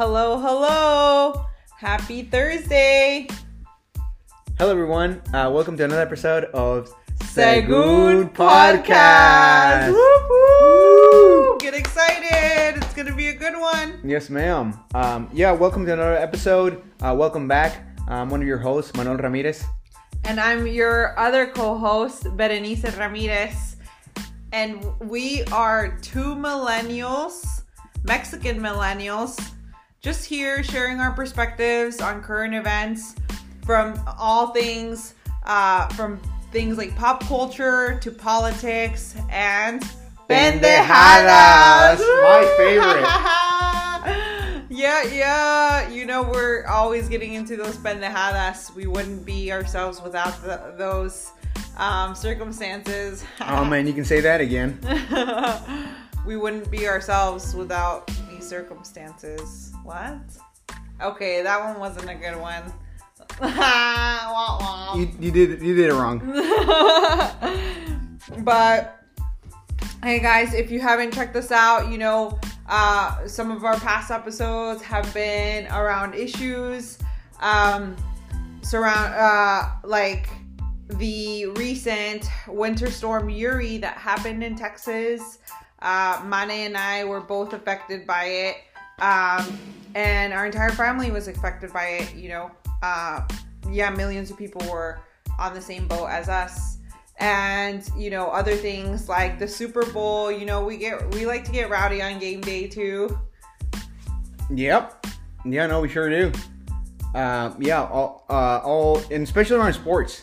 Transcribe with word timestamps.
Hello, 0.00 0.40
hello. 0.40 1.44
Happy 1.76 2.22
Thursday. 2.22 3.28
Hello, 4.56 4.70
everyone. 4.70 5.20
Uh, 5.34 5.52
welcome 5.52 5.76
to 5.76 5.84
another 5.84 6.00
episode 6.00 6.44
of 6.56 6.88
Segun 7.18 8.32
Podcast. 8.32 9.92
Woo, 9.92 11.52
woo. 11.52 11.58
Get 11.58 11.74
excited. 11.74 12.80
It's 12.82 12.94
going 12.94 13.08
to 13.08 13.14
be 13.14 13.28
a 13.28 13.34
good 13.34 13.52
one. 13.52 14.00
Yes, 14.02 14.30
ma'am. 14.30 14.72
Um, 14.94 15.28
yeah, 15.34 15.52
welcome 15.52 15.84
to 15.84 15.92
another 15.92 16.16
episode. 16.16 16.82
Uh, 17.02 17.14
welcome 17.14 17.46
back. 17.46 17.84
I'm 18.08 18.30
one 18.30 18.40
of 18.40 18.48
your 18.48 18.56
hosts, 18.56 18.96
Manuel 18.96 19.18
Ramirez. 19.18 19.66
And 20.24 20.40
I'm 20.40 20.66
your 20.66 21.12
other 21.18 21.44
co 21.44 21.76
host, 21.76 22.24
Berenice 22.38 22.96
Ramirez. 22.96 23.76
And 24.54 24.82
we 24.98 25.44
are 25.52 25.98
two 26.00 26.34
millennials, 26.36 27.64
Mexican 28.02 28.60
millennials, 28.60 29.36
just 30.00 30.24
here 30.24 30.62
sharing 30.62 30.98
our 30.98 31.12
perspectives 31.12 32.00
on 32.00 32.22
current 32.22 32.54
events 32.54 33.14
from 33.64 34.00
all 34.18 34.48
things, 34.48 35.14
uh, 35.44 35.86
from 35.88 36.18
things 36.52 36.78
like 36.78 36.96
pop 36.96 37.22
culture 37.24 37.98
to 38.00 38.10
politics 38.10 39.14
and 39.28 39.82
pendejadas. 40.28 41.98
My 41.98 42.54
favorite. 42.56 43.02
yeah, 44.70 45.02
yeah. 45.02 45.88
You 45.90 46.06
know, 46.06 46.22
we're 46.22 46.64
always 46.66 47.08
getting 47.08 47.34
into 47.34 47.56
those 47.56 47.76
pendejadas. 47.76 48.74
We 48.74 48.86
wouldn't 48.86 49.26
be 49.26 49.52
ourselves 49.52 50.00
without 50.02 50.42
the, 50.42 50.74
those 50.78 51.30
um, 51.76 52.14
circumstances. 52.14 53.22
oh 53.42 53.66
man, 53.66 53.86
you 53.86 53.92
can 53.92 54.06
say 54.06 54.20
that 54.22 54.40
again. 54.40 54.78
we 56.26 56.38
wouldn't 56.38 56.70
be 56.70 56.88
ourselves 56.88 57.54
without 57.54 58.10
circumstances. 58.50 59.72
What? 59.84 60.18
Okay, 61.00 61.42
that 61.42 61.64
one 61.64 61.80
wasn't 61.80 62.10
a 62.10 62.14
good 62.14 62.38
one. 62.38 62.70
you, 64.98 65.08
you 65.18 65.30
did 65.30 65.62
you 65.62 65.74
did 65.74 65.88
it 65.90 65.94
wrong. 65.94 66.18
but 68.40 69.02
hey 70.02 70.18
guys, 70.18 70.52
if 70.52 70.70
you 70.70 70.80
haven't 70.80 71.14
checked 71.14 71.32
this 71.32 71.50
out, 71.52 71.90
you 71.90 71.96
know 71.96 72.38
uh, 72.68 73.26
some 73.26 73.50
of 73.50 73.64
our 73.64 73.80
past 73.80 74.10
episodes 74.10 74.82
have 74.82 75.12
been 75.14 75.66
around 75.68 76.14
issues 76.14 76.98
um, 77.40 77.96
surround 78.62 79.14
uh, 79.14 79.70
like 79.84 80.28
the 80.98 81.46
recent 81.56 82.28
winter 82.48 82.90
storm 82.90 83.30
Uri 83.30 83.78
that 83.78 83.96
happened 83.96 84.42
in 84.42 84.56
Texas. 84.56 85.38
Uh, 85.82 86.22
Mane 86.24 86.66
and 86.66 86.76
I 86.76 87.04
were 87.04 87.20
both 87.20 87.52
affected 87.52 88.06
by 88.06 88.24
it. 88.24 88.56
Um, 89.00 89.58
and 89.94 90.32
our 90.32 90.46
entire 90.46 90.70
family 90.70 91.10
was 91.10 91.28
affected 91.28 91.72
by 91.72 91.86
it, 92.00 92.14
you 92.14 92.28
know. 92.28 92.50
Uh, 92.82 93.22
yeah, 93.70 93.90
millions 93.90 94.30
of 94.30 94.36
people 94.36 94.62
were 94.70 95.00
on 95.38 95.54
the 95.54 95.60
same 95.60 95.86
boat 95.88 96.06
as 96.06 96.28
us. 96.28 96.78
And, 97.18 97.88
you 97.96 98.10
know, 98.10 98.28
other 98.28 98.54
things 98.54 99.08
like 99.08 99.38
the 99.38 99.46
Super 99.46 99.84
Bowl, 99.86 100.32
you 100.32 100.46
know, 100.46 100.64
we 100.64 100.78
get 100.78 101.14
we 101.14 101.26
like 101.26 101.44
to 101.44 101.52
get 101.52 101.68
rowdy 101.68 102.00
on 102.00 102.18
game 102.18 102.40
day 102.40 102.66
too. 102.66 103.18
Yep. 104.50 105.06
Yeah, 105.44 105.66
no, 105.66 105.80
we 105.80 105.88
sure 105.88 106.08
do. 106.08 106.32
Uh, 107.14 107.52
yeah, 107.58 107.82
all, 107.82 108.24
uh, 108.30 108.60
all, 108.64 108.98
and 109.10 109.22
especially 109.22 109.56
around 109.56 109.72
sports. 109.72 110.22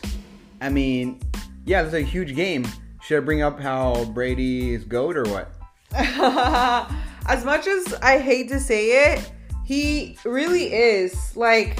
I 0.60 0.70
mean, 0.70 1.20
yeah, 1.64 1.82
that's 1.82 1.94
a 1.94 2.00
huge 2.00 2.34
game. 2.34 2.66
Should 3.08 3.22
I 3.22 3.24
bring 3.24 3.40
up 3.40 3.58
how 3.58 4.04
Brady 4.04 4.74
is 4.74 4.84
goat 4.84 5.16
or 5.16 5.22
what? 5.30 5.50
as 5.94 7.42
much 7.42 7.66
as 7.66 7.94
I 8.02 8.18
hate 8.18 8.50
to 8.50 8.60
say 8.60 9.14
it, 9.14 9.32
he 9.64 10.18
really 10.26 10.74
is. 10.74 11.34
Like, 11.34 11.78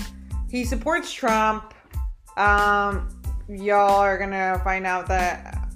he 0.49 0.65
supports 0.65 1.13
Trump. 1.13 1.75
Um, 2.39 3.11
y'all 3.47 4.01
are 4.01 4.17
gonna 4.17 4.59
find 4.65 4.87
out 4.87 5.07
that 5.09 5.69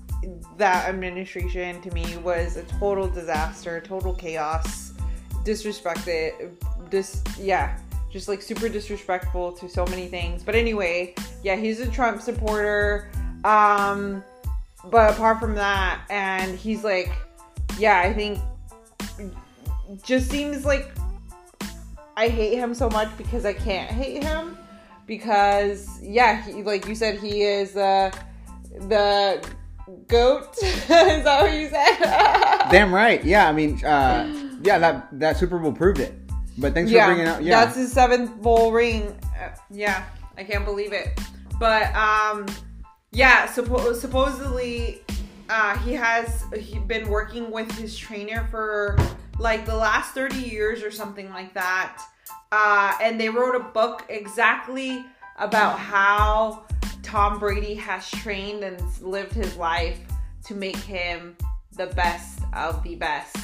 that 0.57 0.89
administration 0.89 1.83
to 1.83 1.91
me 1.91 2.17
was 2.17 2.57
a 2.57 2.63
total 2.81 3.07
disaster, 3.07 3.79
total 3.83 4.15
chaos, 4.15 4.95
disrespected, 5.45 6.55
dis 6.89 7.23
yeah, 7.39 7.79
just 8.11 8.27
like 8.27 8.41
super 8.41 8.71
disrespectful 8.71 9.53
to 9.53 9.69
so 9.69 9.85
many 9.85 10.09
things. 10.09 10.43
But 10.43 10.55
anyway, 10.55 11.15
yeah, 11.43 11.57
he's 11.57 11.79
a 11.81 11.91
Trump 11.91 12.23
supporter. 12.23 13.11
Um, 13.45 14.25
but 14.91 15.13
apart 15.13 15.41
from 15.41 15.55
that, 15.55 16.03
and 16.11 16.59
he's 16.59 16.85
like, 16.85 17.13
yeah, 17.79 18.01
I 18.01 18.13
think 18.13 18.39
just 20.03 20.31
seems 20.31 20.65
like 20.65 20.91
I 22.17 22.29
hate 22.29 22.57
him 22.57 22.75
so 22.75 22.89
much 22.89 23.09
because 23.17 23.45
I 23.45 23.53
can't 23.53 23.91
hate 23.91 24.23
him 24.23 24.57
because 25.07 26.01
yeah, 26.03 26.43
he, 26.43 26.63
like 26.63 26.87
you 26.87 26.95
said, 26.95 27.19
he 27.19 27.43
is 27.43 27.77
uh, 27.77 28.11
the 28.89 29.45
goat. 30.09 30.57
is 30.63 30.87
that 30.89 31.43
what 31.43 31.53
you 31.53 31.69
said? 31.69 32.69
Damn 32.71 32.95
right. 32.95 33.25
Yeah, 33.25 33.49
I 33.49 33.53
mean, 33.53 33.85
uh, 33.85 34.59
yeah, 34.63 34.79
that 34.79 35.09
that 35.19 35.37
Super 35.37 35.59
Bowl 35.59 35.73
proved 35.73 36.01
it. 36.01 36.15
But 36.59 36.75
thanks 36.75 36.91
yeah, 36.91 37.07
for 37.07 37.15
bringing 37.15 37.29
out. 37.29 37.43
Yeah, 37.43 37.65
that's 37.65 37.77
his 37.77 37.93
seventh 37.93 38.41
bowl 38.43 38.73
ring. 38.73 39.19
Uh, 39.41 39.49
yeah, 39.71 40.05
I 40.37 40.45
can't 40.45 40.65
believe 40.65 40.93
it. 40.93 41.19
But 41.59 41.95
um, 41.95 42.47
yeah, 43.13 43.47
suppo- 43.47 43.95
supposedly 43.95 45.03
uh, 45.49 45.77
he 45.79 45.93
has 45.93 46.45
he 46.59 46.79
been 46.79 47.09
working 47.09 47.51
with 47.51 47.71
his 47.73 47.97
trainer 47.97 48.49
for 48.51 48.97
like 49.39 49.67
the 49.67 49.77
last 49.77 50.15
30 50.15 50.37
years 50.37 50.83
or 50.83 50.91
something 50.91 51.29
like 51.31 51.53
that. 51.55 52.03
Uh, 52.51 52.95
and 53.03 53.21
they 53.21 53.29
wrote 53.29 53.55
a 53.55 53.61
book 53.61 54.05
exactly 54.09 55.05
about 55.39 55.79
how 55.79 56.65
Tom 57.03 57.39
Brady 57.39 57.75
has 57.75 58.11
trained 58.11 58.63
and 58.63 58.81
lived 59.03 59.33
his 59.33 59.57
life 59.57 59.99
to 60.45 60.55
make 60.55 60.77
him 60.77 61.37
the 61.77 61.87
best 61.89 62.41
of 62.55 62.83
the 62.83 62.95
best. 62.95 63.37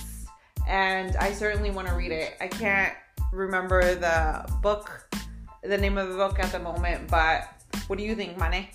And 0.66 1.16
I 1.16 1.32
certainly 1.32 1.70
want 1.70 1.88
to 1.88 1.94
read 1.94 2.12
it. 2.12 2.36
I 2.40 2.48
can't 2.48 2.94
remember 3.32 3.94
the 3.94 4.50
book, 4.62 5.14
the 5.62 5.78
name 5.78 5.98
of 5.98 6.10
the 6.10 6.16
book 6.16 6.38
at 6.38 6.52
the 6.52 6.58
moment, 6.58 7.08
but 7.08 7.48
what 7.86 7.98
do 7.98 8.04
you 8.04 8.14
think, 8.14 8.38
Mane? 8.38 8.68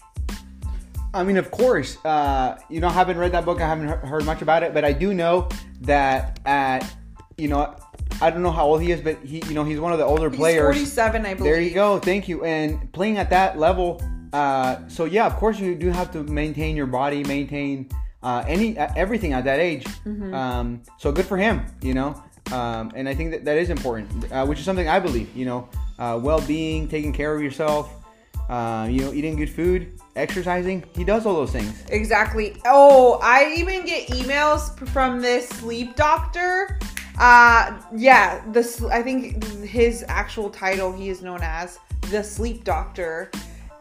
I 1.13 1.23
mean, 1.23 1.37
of 1.37 1.51
course, 1.51 2.03
uh, 2.05 2.57
you 2.69 2.79
know, 2.79 2.87
I 2.87 2.91
haven't 2.91 3.17
read 3.17 3.33
that 3.33 3.45
book. 3.45 3.61
I 3.61 3.67
haven't 3.67 3.87
heard 4.07 4.25
much 4.25 4.41
about 4.41 4.63
it, 4.63 4.73
but 4.73 4.83
I 4.83 4.93
do 4.93 5.13
know 5.13 5.47
that 5.81 6.39
at, 6.45 6.91
you 7.37 7.47
know, 7.47 7.75
I 8.21 8.29
don't 8.29 8.41
know 8.41 8.51
how 8.51 8.65
old 8.65 8.81
he 8.81 8.91
is, 8.91 9.01
but 9.01 9.23
he, 9.23 9.43
you 9.47 9.53
know, 9.53 9.63
he's 9.63 9.79
one 9.79 9.91
of 9.91 9.99
the 9.99 10.05
older 10.05 10.29
He's 10.29 10.39
players. 10.39 10.75
47, 10.75 11.25
I 11.25 11.33
believe. 11.35 11.51
There 11.51 11.61
you 11.61 11.73
go. 11.73 11.99
Thank 11.99 12.27
you. 12.27 12.43
And 12.43 12.91
playing 12.93 13.17
at 13.17 13.29
that 13.29 13.59
level, 13.59 14.01
uh, 14.33 14.87
so 14.87 15.05
yeah, 15.05 15.27
of 15.27 15.35
course, 15.35 15.59
you 15.59 15.75
do 15.75 15.89
have 15.89 16.11
to 16.13 16.23
maintain 16.23 16.75
your 16.75 16.87
body, 16.87 17.23
maintain 17.23 17.89
uh, 18.23 18.43
any 18.47 18.77
uh, 18.77 18.91
everything 18.95 19.33
at 19.33 19.43
that 19.43 19.59
age. 19.59 19.83
Mm-hmm. 19.83 20.33
Um, 20.33 20.81
so 20.97 21.11
good 21.11 21.25
for 21.25 21.37
him, 21.37 21.65
you 21.81 21.93
know. 21.93 22.21
Um, 22.51 22.91
and 22.95 23.07
I 23.07 23.13
think 23.13 23.31
that 23.31 23.45
that 23.45 23.57
is 23.57 23.69
important, 23.69 24.31
uh, 24.31 24.45
which 24.45 24.59
is 24.59 24.65
something 24.65 24.87
I 24.87 24.99
believe. 24.99 25.35
You 25.35 25.45
know, 25.45 25.69
uh, 25.99 26.19
well-being, 26.21 26.87
taking 26.87 27.13
care 27.13 27.35
of 27.35 27.41
yourself, 27.41 28.02
uh, 28.49 28.87
you 28.89 29.01
know, 29.01 29.13
eating 29.13 29.35
good 29.35 29.49
food, 29.49 29.99
exercising. 30.15 30.83
He 30.95 31.03
does 31.03 31.25
all 31.25 31.35
those 31.35 31.51
things. 31.51 31.83
Exactly. 31.89 32.55
Oh, 32.65 33.19
I 33.21 33.53
even 33.57 33.85
get 33.85 34.09
emails 34.09 34.77
from 34.89 35.21
this 35.21 35.47
sleep 35.49 35.95
doctor. 35.95 36.79
Uh, 37.19 37.79
yeah, 37.95 38.43
this 38.51 38.83
I 38.83 39.03
think 39.03 39.43
his 39.63 40.03
actual 40.07 40.49
title 40.49 40.91
he 40.91 41.09
is 41.09 41.21
known 41.21 41.39
as 41.41 41.79
the 42.09 42.23
sleep 42.23 42.63
doctor, 42.63 43.31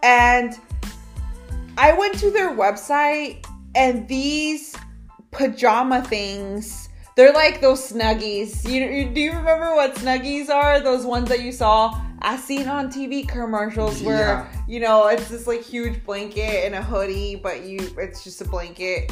and 0.03 0.59
I 1.79 1.93
went 1.93 2.19
to 2.19 2.31
their 2.31 2.50
website 2.50 3.47
and 3.75 4.06
these 4.06 4.76
pajama 5.31 6.03
things. 6.03 6.88
They're 7.17 7.32
like 7.32 7.61
those 7.61 7.93
snuggies. 7.93 8.69
You, 8.69 8.85
you 8.85 9.09
do 9.09 9.20
you 9.20 9.32
remember 9.32 9.75
what 9.75 9.94
snuggies 9.97 10.49
are? 10.49 10.81
Those 10.81 11.05
ones 11.05 11.29
that 11.29 11.41
you 11.41 11.53
saw 11.53 12.00
as 12.23 12.43
seen 12.43 12.69
on 12.69 12.91
TV 12.91 13.27
commercials 13.29 14.03
where 14.03 14.19
Yeah. 14.19 14.47
you 14.69 14.81
know 14.81 15.07
it's 15.09 15.29
this 15.29 15.47
like 15.47 15.63
huge 15.63 16.05
blanket 16.05 16.65
and 16.65 16.75
a 16.75 16.83
hoodie, 16.83 17.37
but 17.37 17.65
you 17.65 17.79
it's 17.99 18.25
just 18.25 18.41
a 18.41 18.45
blanket 18.45 19.11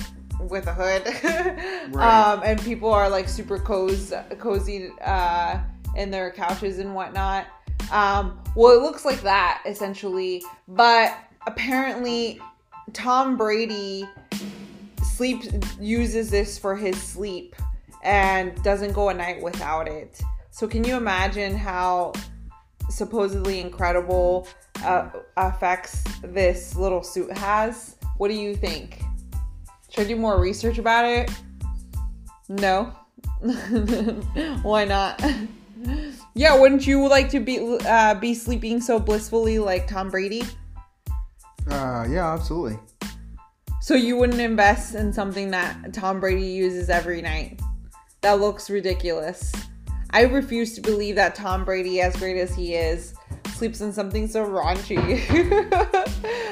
with 0.48 0.66
a 0.66 0.72
hood. 0.74 1.02
Right. 1.92 2.32
um, 2.32 2.42
and 2.44 2.60
people 2.62 2.90
are 2.92 3.10
like 3.10 3.28
super 3.28 3.58
cozy, 3.58 4.16
cozy 4.38 4.90
uh, 5.04 5.58
in 5.96 6.10
their 6.10 6.30
couches 6.30 6.78
and 6.78 6.94
whatnot. 6.94 7.46
Um, 7.90 8.38
well, 8.54 8.72
it 8.76 8.82
looks 8.82 9.04
like 9.04 9.20
that 9.22 9.62
essentially, 9.66 10.42
but 10.68 11.16
apparently 11.46 12.40
Tom 12.92 13.36
Brady 13.36 14.08
sleep 15.02 15.42
uses 15.80 16.30
this 16.30 16.58
for 16.58 16.76
his 16.76 17.00
sleep 17.02 17.56
and 18.04 18.54
doesn't 18.62 18.92
go 18.92 19.08
a 19.08 19.14
night 19.14 19.42
without 19.42 19.88
it. 19.88 20.20
So 20.50 20.66
can 20.68 20.84
you 20.84 20.96
imagine 20.96 21.56
how 21.56 22.12
supposedly 22.90 23.60
incredible 23.60 24.46
uh, 24.84 25.08
effects 25.38 26.04
this 26.22 26.76
little 26.76 27.02
suit 27.02 27.32
has? 27.32 27.96
What 28.18 28.28
do 28.28 28.34
you 28.34 28.54
think? 28.54 29.02
Should 29.90 30.06
I 30.06 30.08
do 30.08 30.16
more 30.16 30.40
research 30.40 30.78
about 30.78 31.04
it? 31.04 31.30
No. 32.48 32.92
Why 34.62 34.84
not? 34.84 35.22
Yeah, 36.34 36.58
wouldn't 36.58 36.86
you 36.86 37.08
like 37.08 37.28
to 37.30 37.40
be 37.40 37.58
uh, 37.86 38.14
be 38.14 38.34
sleeping 38.34 38.80
so 38.80 38.98
blissfully 38.98 39.58
like 39.58 39.88
Tom 39.88 40.10
Brady? 40.10 40.42
Uh, 41.68 42.06
yeah, 42.08 42.32
absolutely. 42.32 42.78
So 43.80 43.94
you 43.94 44.16
wouldn't 44.16 44.40
invest 44.40 44.94
in 44.94 45.12
something 45.12 45.50
that 45.50 45.92
Tom 45.92 46.20
Brady 46.20 46.46
uses 46.46 46.88
every 46.88 47.20
night? 47.22 47.60
That 48.20 48.40
looks 48.40 48.70
ridiculous. 48.70 49.52
I 50.12 50.22
refuse 50.22 50.74
to 50.74 50.80
believe 50.80 51.14
that 51.16 51.34
Tom 51.34 51.64
Brady, 51.64 52.00
as 52.00 52.16
great 52.16 52.36
as 52.36 52.54
he 52.54 52.74
is, 52.74 53.14
sleeps 53.54 53.80
in 53.80 53.92
something 53.92 54.26
so 54.26 54.44
raunchy. 54.44 55.00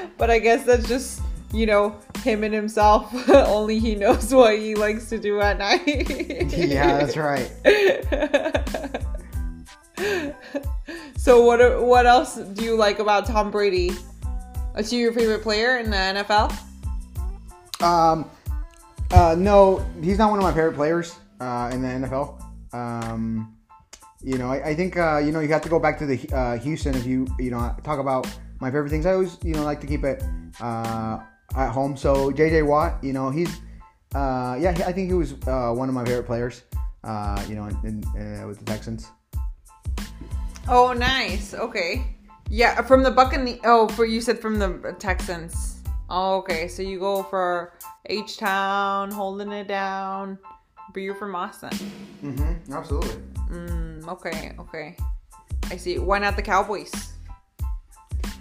but 0.18 0.30
I 0.30 0.38
guess 0.38 0.64
that's 0.64 0.86
just, 0.86 1.22
you 1.52 1.66
know, 1.66 1.98
him 2.22 2.44
and 2.44 2.54
himself. 2.54 3.12
Only 3.30 3.78
he 3.78 3.94
knows 3.94 4.32
what 4.32 4.58
he 4.58 4.74
likes 4.74 5.08
to 5.08 5.18
do 5.18 5.40
at 5.40 5.58
night. 5.58 6.08
yeah, 6.56 6.98
that's 6.98 7.16
right. 7.16 7.50
so 11.16 11.44
what 11.44 11.82
what 11.82 12.06
else 12.06 12.36
do 12.36 12.64
you 12.64 12.76
like 12.76 13.00
about 13.00 13.26
Tom 13.26 13.50
Brady? 13.50 13.90
Is 14.76 14.90
he 14.90 14.98
your 14.98 15.12
favorite 15.12 15.42
player 15.42 15.78
in 15.78 15.90
the 15.90 15.96
NFL? 15.96 16.56
Um, 17.82 18.30
uh, 19.10 19.34
no, 19.36 19.84
he's 20.02 20.18
not 20.18 20.30
one 20.30 20.38
of 20.38 20.44
my 20.44 20.52
favorite 20.52 20.74
players 20.74 21.16
uh, 21.40 21.70
in 21.72 21.82
the 21.82 21.88
NFL. 21.88 22.47
Um, 22.72 23.56
you 24.22 24.36
know, 24.36 24.48
I, 24.48 24.70
I 24.70 24.74
think 24.74 24.96
uh, 24.96 25.18
you 25.18 25.32
know 25.32 25.40
you 25.40 25.48
have 25.48 25.62
to 25.62 25.68
go 25.68 25.78
back 25.78 25.98
to 25.98 26.06
the 26.06 26.18
uh, 26.34 26.58
Houston 26.58 26.94
if 26.94 27.06
you 27.06 27.26
you 27.38 27.50
know 27.50 27.74
talk 27.84 27.98
about 27.98 28.26
my 28.60 28.70
favorite 28.70 28.90
things. 28.90 29.06
I 29.06 29.12
always 29.12 29.38
you 29.42 29.54
know 29.54 29.64
like 29.64 29.80
to 29.80 29.86
keep 29.86 30.04
it 30.04 30.22
uh, 30.60 31.20
at 31.56 31.70
home. 31.70 31.96
So 31.96 32.30
JJ 32.30 32.66
Watt, 32.66 33.02
you 33.02 33.12
know, 33.12 33.30
he's 33.30 33.60
uh, 34.14 34.56
yeah, 34.58 34.70
I 34.86 34.92
think 34.92 35.08
he 35.08 35.14
was 35.14 35.34
uh, 35.46 35.72
one 35.72 35.88
of 35.88 35.94
my 35.94 36.04
favorite 36.04 36.26
players. 36.26 36.62
Uh, 37.04 37.42
you 37.48 37.54
know, 37.54 37.66
in, 37.84 38.02
in, 38.16 38.48
with 38.48 38.58
the 38.58 38.64
Texans. 38.64 39.08
Oh, 40.66 40.92
nice. 40.92 41.54
Okay. 41.54 42.04
Yeah, 42.50 42.82
from 42.82 43.02
the 43.02 43.10
Buccaneers. 43.10 43.60
Oh, 43.64 43.88
for 43.88 44.04
you 44.04 44.20
said 44.20 44.38
from 44.38 44.58
the 44.58 44.94
Texans. 44.98 45.82
Oh, 46.10 46.36
okay. 46.38 46.68
So 46.68 46.82
you 46.82 46.98
go 46.98 47.22
for 47.22 47.72
H 48.06 48.36
Town, 48.38 49.10
holding 49.10 49.52
it 49.52 49.68
down. 49.68 50.38
But 50.92 51.00
you're 51.02 51.14
from 51.14 51.34
Austin. 51.34 51.70
Mm-hmm. 52.24 52.72
Absolutely. 52.72 53.16
Mm, 53.50 54.08
okay. 54.08 54.54
Okay. 54.58 54.96
I 55.70 55.76
see. 55.76 55.98
Why 55.98 56.18
not 56.18 56.36
the 56.36 56.42
Cowboys? 56.42 56.92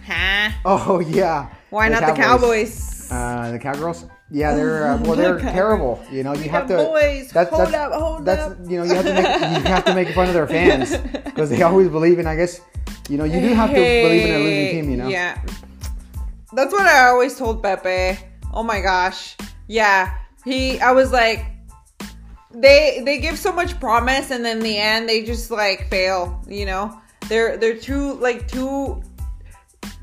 Huh? 0.05 0.51
Oh 0.65 0.99
yeah. 0.99 1.49
Why 1.69 1.89
The 1.89 1.99
not 1.99 2.07
the 2.15 2.21
Cowboys? 2.21 3.11
Uh, 3.11 3.51
the 3.51 3.59
Cowgirls. 3.59 4.05
Yeah, 4.31 4.55
they're 4.55 4.87
uh, 4.91 4.97
well, 5.03 5.15
they're 5.15 5.35
Okay. 5.35 5.51
terrible. 5.51 6.01
You 6.11 6.23
know, 6.23 6.33
you 6.33 6.49
have 6.49 6.67
to. 6.67 6.75
Boys, 6.77 7.29
that's- 7.31 7.53
hold 7.53 7.67
that's- 7.67 7.91
up, 7.93 8.01
hold 8.01 8.25
that's 8.25 8.51
up. 8.51 8.57
you 8.67 8.77
know 8.77 8.83
you 8.83 8.93
have 8.95 9.05
to 9.05 9.13
make 9.13 9.25
you 9.63 9.69
have 9.71 9.85
to 9.85 9.95
make 9.95 10.09
fun 10.09 10.27
of 10.27 10.33
their 10.33 10.47
fans 10.47 10.95
because 11.25 11.49
they 11.49 11.61
always 11.61 11.89
believe 11.89 12.19
in. 12.19 12.27
I 12.27 12.35
guess 12.35 12.61
you 13.09 13.17
know 13.17 13.23
you 13.25 13.39
do 13.41 13.53
have 13.53 13.69
to 13.69 13.75
believe 13.75 14.25
in 14.25 14.35
a 14.35 14.37
losing 14.39 14.71
team. 14.81 14.89
You 14.91 14.97
know. 14.97 15.07
Yeah. 15.09 15.41
That's 16.53 16.71
what 16.71 16.85
I 16.87 17.07
always 17.09 17.37
told 17.37 17.61
Pepe. 17.61 18.17
Oh 18.53 18.63
my 18.63 18.79
gosh. 18.81 19.35
Yeah. 19.67 20.17
He 20.45 20.79
I 20.79 20.91
was 20.93 21.11
like 21.11 21.45
they 22.57 23.01
they 23.05 23.19
give 23.19 23.37
so 23.37 23.51
much 23.51 23.79
promise 23.79 24.31
and 24.31 24.43
then 24.43 24.59
the 24.59 24.77
end 24.77 25.07
they 25.07 25.23
just 25.23 25.51
like 25.51 25.89
fail, 25.89 26.43
you 26.47 26.65
know? 26.65 26.99
They're 27.29 27.57
they're 27.57 27.77
too 27.77 28.13
like 28.15 28.47
too 28.47 29.01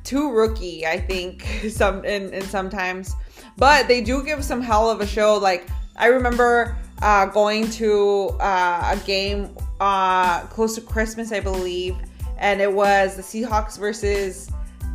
too 0.04 0.30
rookie, 0.30 0.86
I 0.86 1.00
think, 1.00 1.42
some 1.70 2.04
and, 2.04 2.32
and 2.32 2.44
sometimes. 2.44 3.14
But 3.56 3.88
they 3.88 4.00
do 4.00 4.24
give 4.24 4.44
some 4.44 4.60
hell 4.60 4.90
of 4.90 5.00
a 5.00 5.06
show. 5.06 5.36
Like 5.36 5.66
I 5.96 6.06
remember 6.06 6.76
uh, 7.02 7.26
going 7.26 7.70
to 7.72 8.30
uh, 8.40 8.96
a 8.96 9.06
game 9.06 9.56
uh, 9.80 10.40
close 10.46 10.74
to 10.76 10.80
Christmas, 10.80 11.32
I 11.32 11.40
believe, 11.40 11.96
and 12.38 12.60
it 12.60 12.72
was 12.72 13.16
the 13.16 13.22
Seahawks 13.22 13.78
versus 13.78 14.50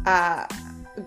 uh, 0.05 0.45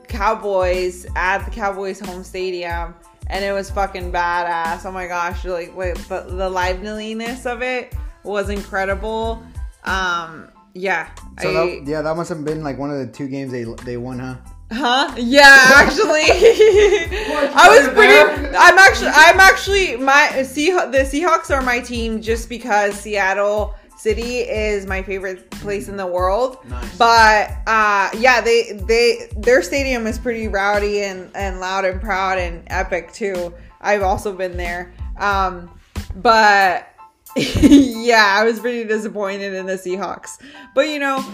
Cowboys 0.09 1.07
at 1.17 1.45
the 1.45 1.51
Cowboys 1.51 2.01
home 2.01 2.25
stadium, 2.25 2.95
and 3.33 3.43
it 3.43 3.53
was 3.53 3.71
fucking 3.71 4.13
badass. 4.13 4.85
Oh 4.85 4.93
my 4.93 5.09
gosh, 5.09 5.45
like 5.45 5.75
wait, 5.75 5.99
but 6.09 6.29
the 6.29 6.49
liveliness 6.49 7.47
of 7.47 7.63
it 7.63 7.95
was 8.23 8.51
incredible. 8.51 9.43
Um, 9.85 10.49
yeah, 10.75 11.11
So 11.41 11.51
I, 11.51 11.53
that, 11.53 11.83
yeah, 11.87 12.03
that 12.03 12.17
must 12.17 12.29
have 12.29 12.45
been 12.45 12.63
like 12.63 12.79
one 12.79 12.91
of 12.91 12.99
the 12.99 13.07
two 13.07 13.27
games 13.29 13.51
they 13.51 13.65
they 13.85 13.97
won, 13.97 14.19
huh? 14.19 14.37
Huh? 14.71 15.15
Yeah, 15.17 15.45
actually, 15.75 16.23
I 16.23 17.69
was 17.69 17.89
pretty. 17.95 18.57
I'm 18.57 18.79
actually, 18.79 19.09
I'm 19.09 19.41
actually 19.41 19.97
my 19.97 20.43
Sea 20.43 20.71
the 20.71 21.05
Seahawks 21.05 21.51
are 21.55 21.63
my 21.63 21.81
team 21.81 22.21
just 22.21 22.49
because 22.51 22.95
Seattle 22.95 23.75
City 24.03 24.39
is 24.39 24.85
my 24.85 25.01
favorite 25.01 25.49
place 25.49 25.87
in 25.87 25.97
the 25.97 26.05
world. 26.05 26.59
Nice. 26.69 26.99
But 26.99 27.53
uh, 27.69 28.11
yeah, 28.19 28.41
they 28.41 28.73
they 28.89 29.31
their 29.37 29.63
stadium 29.63 30.09
is 30.09 30.19
pretty 30.19 30.49
rowdy 30.49 31.05
and 31.05 31.31
and 31.37 31.61
loud 31.61 31.85
and 31.85 32.01
proud 32.01 32.39
and 32.39 32.65
epic 32.67 33.13
too. 33.13 33.55
I've 33.81 34.03
also 34.03 34.33
been 34.33 34.57
there. 34.57 34.93
Um, 35.19 35.79
but 36.17 36.89
yeah, 37.37 38.35
I 38.41 38.43
was 38.43 38.59
pretty 38.59 38.83
disappointed 38.89 39.55
in 39.55 39.67
the 39.67 39.75
Seahawks. 39.75 40.43
But 40.75 40.89
you 40.89 40.99
know, 40.99 41.25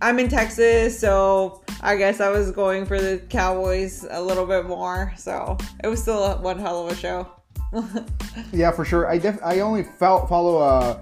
I'm 0.00 0.18
in 0.18 0.28
Texas, 0.30 0.98
so 0.98 1.62
I 1.82 1.96
guess 1.96 2.20
I 2.20 2.30
was 2.30 2.52
going 2.52 2.86
for 2.86 3.02
the 3.02 3.18
Cowboys 3.28 4.06
a 4.08 4.22
little 4.22 4.46
bit 4.46 4.64
more. 4.64 5.12
So 5.18 5.58
it 5.84 5.88
was 5.88 6.00
still 6.00 6.38
one 6.38 6.58
hell 6.58 6.86
of 6.86 6.92
a 6.92 6.96
show. 6.96 7.28
Yeah, 8.50 8.70
for 8.70 8.86
sure. 8.86 9.06
I 9.10 9.18
def- 9.18 9.42
I 9.44 9.60
only 9.60 9.82
felt 9.82 10.26
follow 10.26 10.56
uh, 10.56 10.98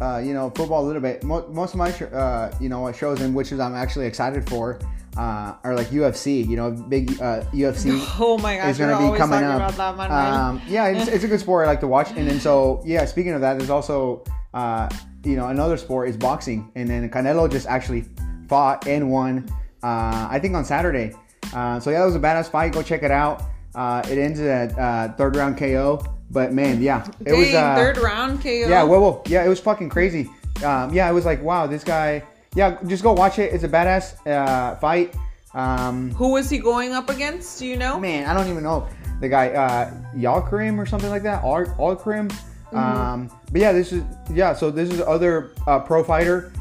uh 0.00 0.18
you 0.18 0.34
know 0.34 0.50
football 0.50 0.84
a 0.84 0.86
little 0.86 1.02
bit. 1.02 1.22
Mo- 1.24 1.46
most 1.48 1.72
of 1.74 1.78
my 1.78 1.90
sh- 1.92 2.02
uh 2.02 2.52
you 2.60 2.68
know 2.68 2.90
shows 2.92 3.20
in 3.20 3.34
which 3.34 3.52
is 3.52 3.60
I'm 3.60 3.74
actually 3.74 4.06
excited 4.06 4.48
for 4.48 4.78
uh 5.16 5.54
are 5.64 5.74
like 5.74 5.86
UFC. 5.88 6.46
You 6.46 6.56
know, 6.56 6.70
big 6.70 7.10
uh 7.20 7.42
UFC. 7.52 7.98
oh 8.20 8.36
my 8.38 8.56
gosh, 8.56 8.70
is 8.72 8.78
going 8.78 8.90
to 8.90 9.12
be 9.12 9.18
coming 9.18 9.42
up. 9.44 9.74
about 9.74 9.96
that, 9.96 10.10
Um, 10.10 10.60
yeah, 10.68 10.88
it's, 10.88 11.08
it's 11.08 11.24
a 11.24 11.28
good 11.28 11.40
sport 11.40 11.64
I 11.66 11.70
like 11.70 11.80
to 11.80 11.86
watch. 11.88 12.10
And 12.10 12.28
then 12.28 12.38
so 12.40 12.82
yeah, 12.84 13.04
speaking 13.06 13.32
of 13.32 13.40
that, 13.40 13.56
there's 13.58 13.70
also 13.70 14.24
uh, 14.52 14.88
you 15.24 15.36
know 15.36 15.48
another 15.48 15.76
sport 15.78 16.08
is 16.10 16.16
boxing, 16.16 16.70
and 16.74 16.88
then 16.88 17.08
Canelo 17.10 17.50
just 17.50 17.66
actually 17.66 18.04
fought 18.48 18.86
and 18.86 19.10
won. 19.10 19.48
Uh, 19.82 20.28
I 20.30 20.38
think 20.40 20.54
on 20.54 20.64
Saturday. 20.64 21.14
Uh, 21.54 21.80
so 21.80 21.90
yeah, 21.90 22.00
that 22.00 22.06
was 22.06 22.14
a 22.16 22.20
badass 22.20 22.50
fight. 22.50 22.72
Go 22.72 22.82
check 22.82 23.02
it 23.02 23.10
out. 23.10 23.42
Uh, 23.74 24.02
it 24.10 24.18
ends 24.18 24.40
at 24.40 24.76
uh, 24.78 25.12
third 25.14 25.36
round 25.36 25.56
KO. 25.56 26.02
But 26.30 26.52
man, 26.52 26.82
yeah, 26.82 27.06
it 27.24 27.32
was 27.32 27.48
Dang, 27.48 27.56
uh, 27.56 27.76
third 27.76 27.98
round 27.98 28.42
KO. 28.42 28.48
yeah, 28.48 28.82
whoa, 28.82 29.00
whoa. 29.00 29.22
Yeah, 29.26 29.44
it 29.44 29.48
was 29.48 29.60
fucking 29.60 29.88
crazy. 29.90 30.28
Um, 30.64 30.92
yeah, 30.92 31.08
it 31.08 31.12
was 31.12 31.24
like, 31.24 31.42
wow, 31.42 31.66
this 31.66 31.84
guy. 31.84 32.22
Yeah, 32.54 32.78
just 32.86 33.02
go 33.02 33.12
watch 33.12 33.38
it. 33.38 33.52
It's 33.52 33.64
a 33.64 33.68
badass 33.68 34.26
uh, 34.26 34.76
fight. 34.76 35.14
Um, 35.54 36.10
Who 36.12 36.32
was 36.32 36.48
he 36.50 36.58
going 36.58 36.92
up 36.92 37.10
against? 37.10 37.58
Do 37.58 37.66
you 37.66 37.76
know? 37.76 37.98
man, 38.00 38.26
I 38.26 38.34
don't 38.34 38.48
even 38.48 38.62
know 38.62 38.88
the 39.20 39.28
guy, 39.28 39.50
uh, 39.50 39.90
Yalkarim 40.14 40.78
or 40.78 40.86
something 40.86 41.10
like 41.10 41.22
that. 41.22 41.42
Al 41.44 41.64
Alkarim. 41.78 42.28
Mm-hmm. 42.28 42.76
Um, 42.76 43.30
but 43.52 43.60
yeah, 43.60 43.72
this 43.72 43.92
is 43.92 44.02
yeah. 44.32 44.52
So 44.54 44.70
this 44.70 44.90
is 44.90 45.00
other 45.00 45.52
uh, 45.66 45.78
pro 45.80 46.02
fighter. 46.02 46.52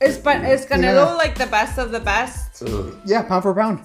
Is 0.00 0.16
but 0.16 0.42
is 0.44 0.64
Canelo 0.64 1.06
Yeah. 1.06 1.14
like 1.14 1.36
the 1.36 1.46
best 1.46 1.78
of 1.78 1.90
the 1.92 2.00
best? 2.00 2.62
Yeah, 3.04 3.22
pound 3.22 3.42
for 3.42 3.52
pound. 3.54 3.80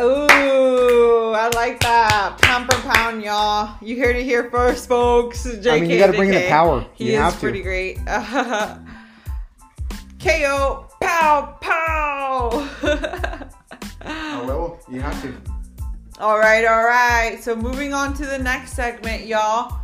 Ooh, 0.00 1.32
I 1.34 1.50
like 1.54 1.80
that. 1.80 2.38
Pound 2.40 2.72
for 2.72 2.78
pound, 2.92 3.22
y'all. 3.24 3.76
You 3.82 3.98
heard 3.98 4.14
it 4.14 4.22
here 4.24 4.48
first, 4.50 4.86
folks. 4.88 5.44
JK, 5.46 5.80
mean, 5.80 5.90
you 5.90 5.98
gotta 5.98 6.12
bring 6.12 6.28
in 6.32 6.36
the 6.42 6.48
power. 6.48 6.86
He 6.94 7.06
You 7.08 7.12
is 7.14 7.18
have 7.18 7.34
to. 7.34 7.40
pretty 7.40 7.62
great. 7.62 7.98
KO, 10.22 10.86
pow, 11.00 11.56
pow. 11.60 12.68
Oh 14.02 14.44
well, 14.46 14.80
you 14.88 14.98
have 15.02 15.20
to. 15.22 15.34
all 16.20 16.38
right, 16.38 16.64
all 16.64 16.82
right. 16.84 17.36
So 17.42 17.54
moving 17.54 17.92
on 17.92 18.14
to 18.14 18.24
the 18.24 18.38
next 18.38 18.72
segment, 18.72 19.26
y'all. 19.26 19.78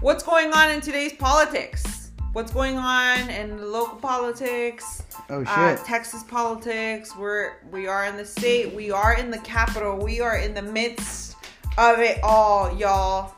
What's 0.00 0.24
going 0.24 0.52
on 0.52 0.70
in 0.72 0.80
today's 0.80 1.12
politics? 1.12 1.99
What's 2.32 2.52
going 2.52 2.78
on 2.78 3.28
in 3.28 3.72
local 3.72 3.96
politics? 3.96 5.02
Oh 5.30 5.40
shit. 5.40 5.48
uh, 5.48 5.76
Texas 5.84 6.22
politics. 6.22 7.16
We're 7.16 7.54
we 7.72 7.88
are 7.88 8.06
in 8.06 8.16
the 8.16 8.24
state. 8.24 8.72
We 8.72 8.92
are 8.92 9.14
in 9.14 9.32
the 9.32 9.38
capital. 9.38 9.98
We 9.98 10.20
are 10.20 10.38
in 10.38 10.54
the 10.54 10.62
midst 10.62 11.34
of 11.76 11.98
it 11.98 12.20
all, 12.22 12.72
y'all. 12.78 13.34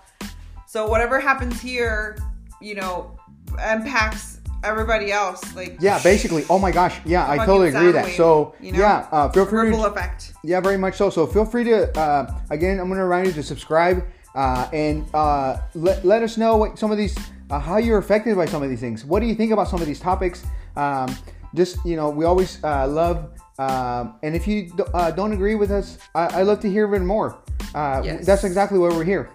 So 0.66 0.86
whatever 0.86 1.18
happens 1.18 1.58
here, 1.58 2.18
you 2.60 2.74
know, 2.74 3.16
impacts 3.52 4.40
everybody 4.62 5.10
else. 5.10 5.54
Like 5.56 5.78
yeah, 5.80 5.98
basically. 6.02 6.44
Oh 6.50 6.58
my 6.58 6.70
gosh. 6.70 7.00
Yeah, 7.06 7.28
I 7.30 7.38
totally 7.38 7.68
agree 7.68 7.86
with 7.86 7.94
that. 7.94 8.10
So 8.10 8.54
you 8.60 8.72
know? 8.72 8.78
yeah, 8.78 9.08
uh, 9.10 9.30
feel 9.30 9.46
free. 9.46 9.70
ripple 9.70 9.84
To, 9.84 9.90
effect. 9.90 10.34
Yeah, 10.44 10.60
very 10.60 10.76
much 10.76 10.96
so. 10.96 11.08
So 11.08 11.26
feel 11.26 11.46
free 11.46 11.64
to, 11.64 11.98
uh, 11.98 12.40
again, 12.50 12.78
I'm 12.78 12.88
going 12.88 12.98
to 12.98 13.04
remind 13.04 13.28
you 13.28 13.32
to 13.32 13.42
subscribe 13.42 14.04
uh, 14.34 14.68
and 14.72 15.06
uh, 15.14 15.58
let, 15.74 16.04
let 16.04 16.22
us 16.22 16.36
know 16.36 16.56
what 16.56 16.78
some 16.78 16.90
of 16.90 16.98
these, 16.98 17.16
uh, 17.52 17.58
how 17.58 17.76
you're 17.76 17.98
affected 17.98 18.34
by 18.34 18.46
some 18.46 18.62
of 18.62 18.70
these 18.70 18.80
things. 18.80 19.04
What 19.04 19.20
do 19.20 19.26
you 19.26 19.34
think 19.34 19.52
about 19.52 19.68
some 19.68 19.80
of 19.80 19.86
these 19.86 20.00
topics? 20.00 20.44
Um, 20.74 21.14
just, 21.54 21.84
you 21.84 21.96
know, 21.96 22.08
we 22.08 22.24
always 22.24 22.62
uh, 22.64 22.88
love, 22.88 23.30
um, 23.58 24.14
and 24.22 24.34
if 24.34 24.48
you 24.48 24.72
uh, 24.94 25.10
don't 25.10 25.32
agree 25.32 25.54
with 25.54 25.70
us, 25.70 25.98
I, 26.14 26.40
I 26.40 26.42
love 26.42 26.60
to 26.60 26.70
hear 26.70 26.88
even 26.88 27.06
more. 27.06 27.38
Uh, 27.74 28.00
Yes. 28.04 28.26
That's 28.26 28.44
exactly 28.44 28.78
why 28.78 28.88
we're 28.88 29.04
here. 29.04 29.30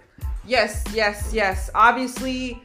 Yes, 0.45 0.83
yes, 0.93 1.31
yes. 1.33 1.69
Obviously, 1.75 2.63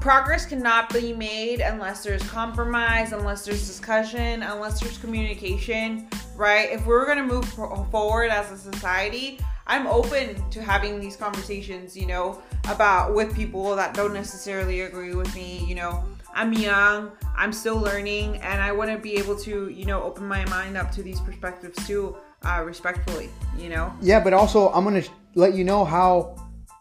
progress 0.00 0.46
cannot 0.46 0.92
be 0.92 1.12
made 1.12 1.60
unless 1.60 2.04
there's 2.04 2.22
compromise, 2.28 3.12
unless 3.12 3.44
there's 3.44 3.66
discussion, 3.66 4.42
unless 4.42 4.80
there's 4.80 4.98
communication, 4.98 6.08
right? 6.36 6.70
If 6.70 6.86
we're 6.86 7.04
going 7.04 7.18
to 7.18 7.24
move 7.24 7.48
forward 7.90 8.30
as 8.30 8.52
a 8.52 8.56
society, 8.56 9.40
I'm 9.70 9.86
open 9.86 10.34
to 10.50 10.60
having 10.60 10.98
these 10.98 11.14
conversations, 11.14 11.96
you 11.96 12.06
know, 12.06 12.42
about 12.68 13.14
with 13.14 13.32
people 13.36 13.76
that 13.76 13.94
don't 13.94 14.12
necessarily 14.12 14.80
agree 14.80 15.14
with 15.14 15.32
me, 15.32 15.64
you 15.64 15.76
know. 15.76 16.02
I'm 16.34 16.52
young, 16.52 17.12
I'm 17.36 17.52
still 17.52 17.76
learning, 17.76 18.38
and 18.38 18.60
I 18.60 18.72
want 18.72 18.90
to 18.90 18.98
be 18.98 19.14
able 19.14 19.36
to, 19.36 19.68
you 19.68 19.84
know, 19.84 20.02
open 20.02 20.26
my 20.26 20.44
mind 20.46 20.76
up 20.76 20.90
to 20.92 21.04
these 21.04 21.20
perspectives 21.20 21.86
too, 21.86 22.16
uh, 22.44 22.62
respectfully, 22.66 23.30
you 23.56 23.68
know. 23.68 23.94
Yeah, 24.02 24.18
but 24.18 24.32
also 24.32 24.70
I'm 24.70 24.82
gonna 24.82 25.02
sh- 25.02 25.10
let 25.36 25.54
you 25.54 25.62
know 25.62 25.84
how 25.84 26.34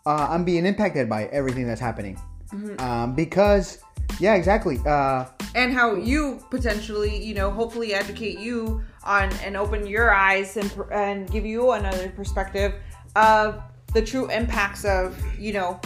uh, 0.07 0.27
I'm 0.31 0.43
being 0.43 0.65
impacted 0.65 1.07
by 1.07 1.25
everything 1.25 1.67
that's 1.67 1.81
happening, 1.81 2.19
Mm-hmm. 2.51 2.81
um, 2.83 3.13
because 3.13 3.77
yeah, 4.19 4.33
exactly. 4.33 4.79
Uh, 4.83 5.25
and 5.53 5.71
how 5.71 5.93
you 5.93 6.39
potentially, 6.49 7.23
you 7.23 7.35
know, 7.35 7.51
hopefully 7.51 7.93
educate 7.93 8.39
you 8.39 8.83
on 9.03 9.31
and 9.43 9.55
open 9.55 9.87
your 9.87 10.13
eyes 10.13 10.57
and 10.57 10.73
and 10.91 11.29
give 11.31 11.45
you 11.45 11.71
another 11.71 12.09
perspective 12.09 12.73
of 13.15 13.61
the 13.93 14.01
true 14.01 14.29
impacts 14.29 14.85
of, 14.85 15.17
you 15.37 15.53
know, 15.53 15.79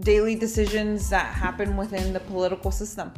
daily 0.00 0.34
decisions 0.34 1.10
that 1.10 1.26
happen 1.26 1.76
within 1.76 2.12
the 2.12 2.20
political 2.20 2.70
system. 2.70 3.12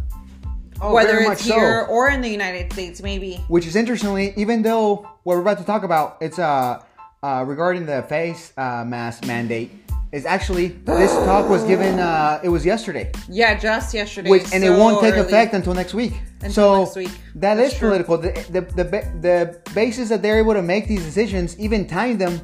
Oh, 0.81 0.93
Whether 0.93 1.19
it's 1.19 1.45
so. 1.45 1.55
here 1.55 1.87
or 1.89 2.11
in 2.11 2.21
the 2.21 2.29
United 2.29 2.73
States, 2.73 3.01
maybe. 3.01 3.37
which 3.49 3.67
is 3.67 3.77
interestingly, 3.77 4.35
even 4.37 4.63
though 4.63 5.09
what 5.23 5.35
we're 5.35 5.41
about 5.41 5.59
to 5.59 5.65
talk 5.65 5.85
about, 5.85 6.19
it's 6.21 6.39
uh, 6.39 6.83
uh 7.23 7.45
regarding 7.47 7.87
the 7.87 8.03
face 8.03 8.53
uh, 8.57 8.85
mask 8.85 9.27
mandate. 9.27 9.71
Is 10.15 10.25
actually 10.37 10.69
this 10.99 11.13
talk 11.29 11.49
was 11.49 11.63
given. 11.65 11.99
Uh, 11.99 12.41
it 12.47 12.49
was 12.57 12.63
yesterday, 12.65 13.11
Yeah, 13.29 13.59
just 13.59 13.93
yesterday. 13.93 14.31
which 14.31 14.47
and 14.55 14.63
it 14.63 14.71
won't 14.71 15.01
take 15.01 15.15
early. 15.15 15.27
effect 15.27 15.51
until 15.59 15.75
next 15.75 15.93
week. 16.03 16.13
Until 16.41 16.53
so 16.53 16.85
next 16.85 16.97
week. 16.97 17.21
that 17.43 17.55
That's 17.57 17.73
is 17.75 17.79
political. 17.81 18.15
The, 18.19 18.31
the 18.57 18.61
the 18.81 18.85
the 19.27 19.35
basis 19.75 20.07
that 20.11 20.21
they're 20.23 20.39
able 20.45 20.55
to 20.55 20.63
make 20.63 20.87
these 20.87 21.03
decisions, 21.11 21.59
even 21.59 21.81
time 21.89 22.19
them, 22.19 22.35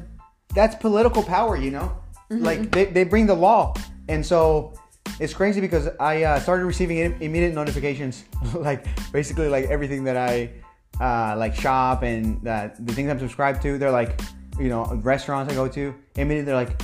that's 0.53 0.75
political 0.75 1.23
power. 1.23 1.55
You 1.65 1.71
know, 1.71 1.87
Mm-hmm. 2.31 2.43
like 2.49 2.71
they, 2.71 2.85
they 2.85 3.03
bring 3.13 3.25
the 3.27 3.35
law, 3.47 3.73
and 4.07 4.25
so 4.25 4.73
it's 5.19 5.33
crazy 5.33 5.59
because 5.67 5.85
I 5.99 6.23
uh, 6.23 6.39
started 6.39 6.65
receiving 6.65 6.97
immediate 7.21 7.53
notifications, 7.53 8.23
like 8.55 8.85
basically 9.11 9.47
like 9.49 9.65
everything 9.75 10.03
that 10.05 10.17
I 10.17 10.51
uh, 10.99 11.35
like 11.37 11.53
shop 11.55 12.03
and 12.03 12.41
that 12.43 12.85
the 12.85 12.93
things 12.93 13.09
I'm 13.11 13.19
subscribed 13.19 13.61
to. 13.63 13.77
They're 13.77 13.91
like, 14.01 14.19
you 14.59 14.69
know, 14.69 14.83
restaurants 15.03 15.51
I 15.51 15.55
go 15.55 15.67
to. 15.69 15.83
Immediately 16.15 16.45
they're 16.47 16.55
like, 16.65 16.75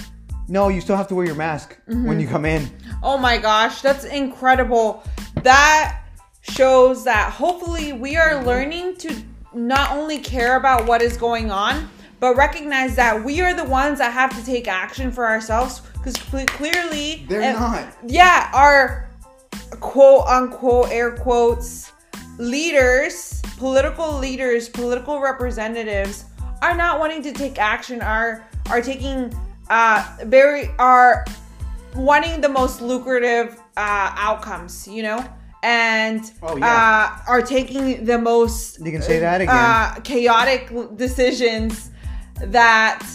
no, 0.48 0.70
you 0.70 0.82
still 0.82 0.96
have 0.96 1.08
to 1.10 1.16
wear 1.16 1.26
your 1.26 1.36
mask 1.36 1.78
Mm-hmm. 1.90 2.06
when 2.06 2.20
you 2.20 2.28
come 2.28 2.46
in. 2.46 2.70
Oh 3.04 3.18
my 3.18 3.38
gosh, 3.38 3.82
that's 3.82 4.06
incredible. 4.06 5.04
That 5.44 6.02
shows 6.42 7.04
that 7.06 7.32
hopefully 7.34 7.94
we 7.94 8.16
are 8.16 8.44
learning 8.44 8.96
to 8.98 9.16
not 9.54 9.92
only 9.92 10.20
care 10.20 10.56
about 10.58 10.86
what 10.88 11.02
is 11.02 11.18
going 11.18 11.52
on, 11.52 11.90
but 12.20 12.36
recognize 12.36 12.96
that 12.96 13.24
we 13.24 13.42
are 13.42 13.54
the 13.54 13.64
ones 13.64 14.00
that 14.00 14.12
have 14.14 14.36
to 14.38 14.46
take 14.46 14.68
action 14.68 15.12
for 15.12 15.26
ourselves 15.26 15.82
because 15.94 16.16
clearly 16.48 17.26
They're 17.30 17.42
and- 17.42 17.58
not. 17.60 17.86
Yeah, 18.08 18.50
our 18.54 19.10
quote 19.80 20.26
unquote 20.28 20.90
air 20.92 21.12
quotes 21.12 21.92
leaders, 22.38 23.42
political 23.58 24.18
leaders, 24.18 24.70
political 24.70 25.20
representatives 25.20 26.26
are 26.62 26.76
not 26.76 27.00
wanting 27.00 27.22
to 27.24 27.32
take 27.34 27.60
action, 27.60 28.02
are 28.02 28.48
are 28.70 28.82
taking 28.82 29.34
uh 29.70 30.06
very 30.26 30.70
are 30.80 31.26
wanting 31.96 32.42
the 32.42 32.50
most 32.50 32.82
lucrative 32.82 33.60
uh 33.78 34.12
outcomes, 34.16 34.88
you 34.88 35.04
know? 35.04 35.24
And 35.64 36.22
Oh, 36.44 36.56
yeah. 36.58 36.66
uh 37.26 37.30
are 37.32 37.42
taking 37.42 38.06
the 38.06 38.18
most 38.18 38.80
You 38.86 38.92
can 38.92 39.02
say 39.02 39.20
that 39.20 39.42
again. 39.42 39.54
uh, 39.56 39.96
chaotic 40.04 40.72
decisions 40.96 41.92
that 42.38 43.06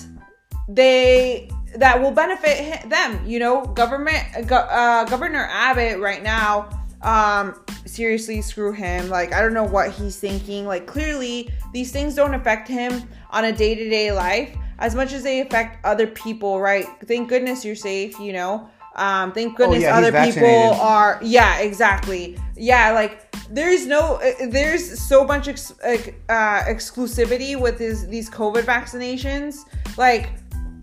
they 0.69 1.49
that 1.77 2.01
will 2.01 2.11
benefit 2.11 2.89
them 2.91 3.25
you 3.27 3.39
know 3.39 3.65
government 3.65 4.23
go, 4.47 4.57
uh, 4.57 5.05
governor 5.05 5.49
abbott 5.51 5.99
right 6.01 6.23
now 6.23 6.69
um 7.03 7.55
seriously 7.87 8.43
screw 8.43 8.73
him 8.73 9.09
like 9.09 9.33
i 9.33 9.41
don't 9.41 9.55
know 9.55 9.65
what 9.65 9.91
he's 9.91 10.19
thinking 10.19 10.67
like 10.67 10.87
clearly 10.87 11.49
these 11.73 11.91
things 11.91 12.15
don't 12.15 12.35
affect 12.35 12.69
him 12.69 13.03
on 13.31 13.45
a 13.47 13.53
day-to-day 13.53 14.13
life 14.13 14.55
as 14.83 14.95
much 14.95 15.12
as 15.12 15.23
they 15.23 15.41
affect 15.41 15.85
other 15.85 16.07
people 16.07 16.61
right? 16.61 16.87
Thank 17.07 17.29
goodness 17.29 17.65
you're 17.65 17.77
safe 17.77 18.19
you 18.21 18.33
know? 18.33 18.69
Um 18.97 19.33
thank 19.33 19.57
goodness 19.57 19.85
Oh, 19.85 19.87
yeah, 19.87 19.97
other 19.97 20.12
people 20.27 20.75
are 20.75 21.19
yeah 21.23 21.61
exactly. 21.61 22.39
Yeah 22.57 22.93
like 22.93 23.12
there's 23.51 23.87
no 23.87 24.17
uh, 24.17 24.47
there's 24.49 24.85
so 25.01 25.25
much 25.25 25.49
ex- 25.49 25.75
like, 25.85 26.21
uh, 26.29 26.62
exclusivity 26.65 27.59
with 27.59 27.79
these 27.79 28.29
covid 28.31 28.65
vaccinations. 28.65 29.61
Like 29.97 30.31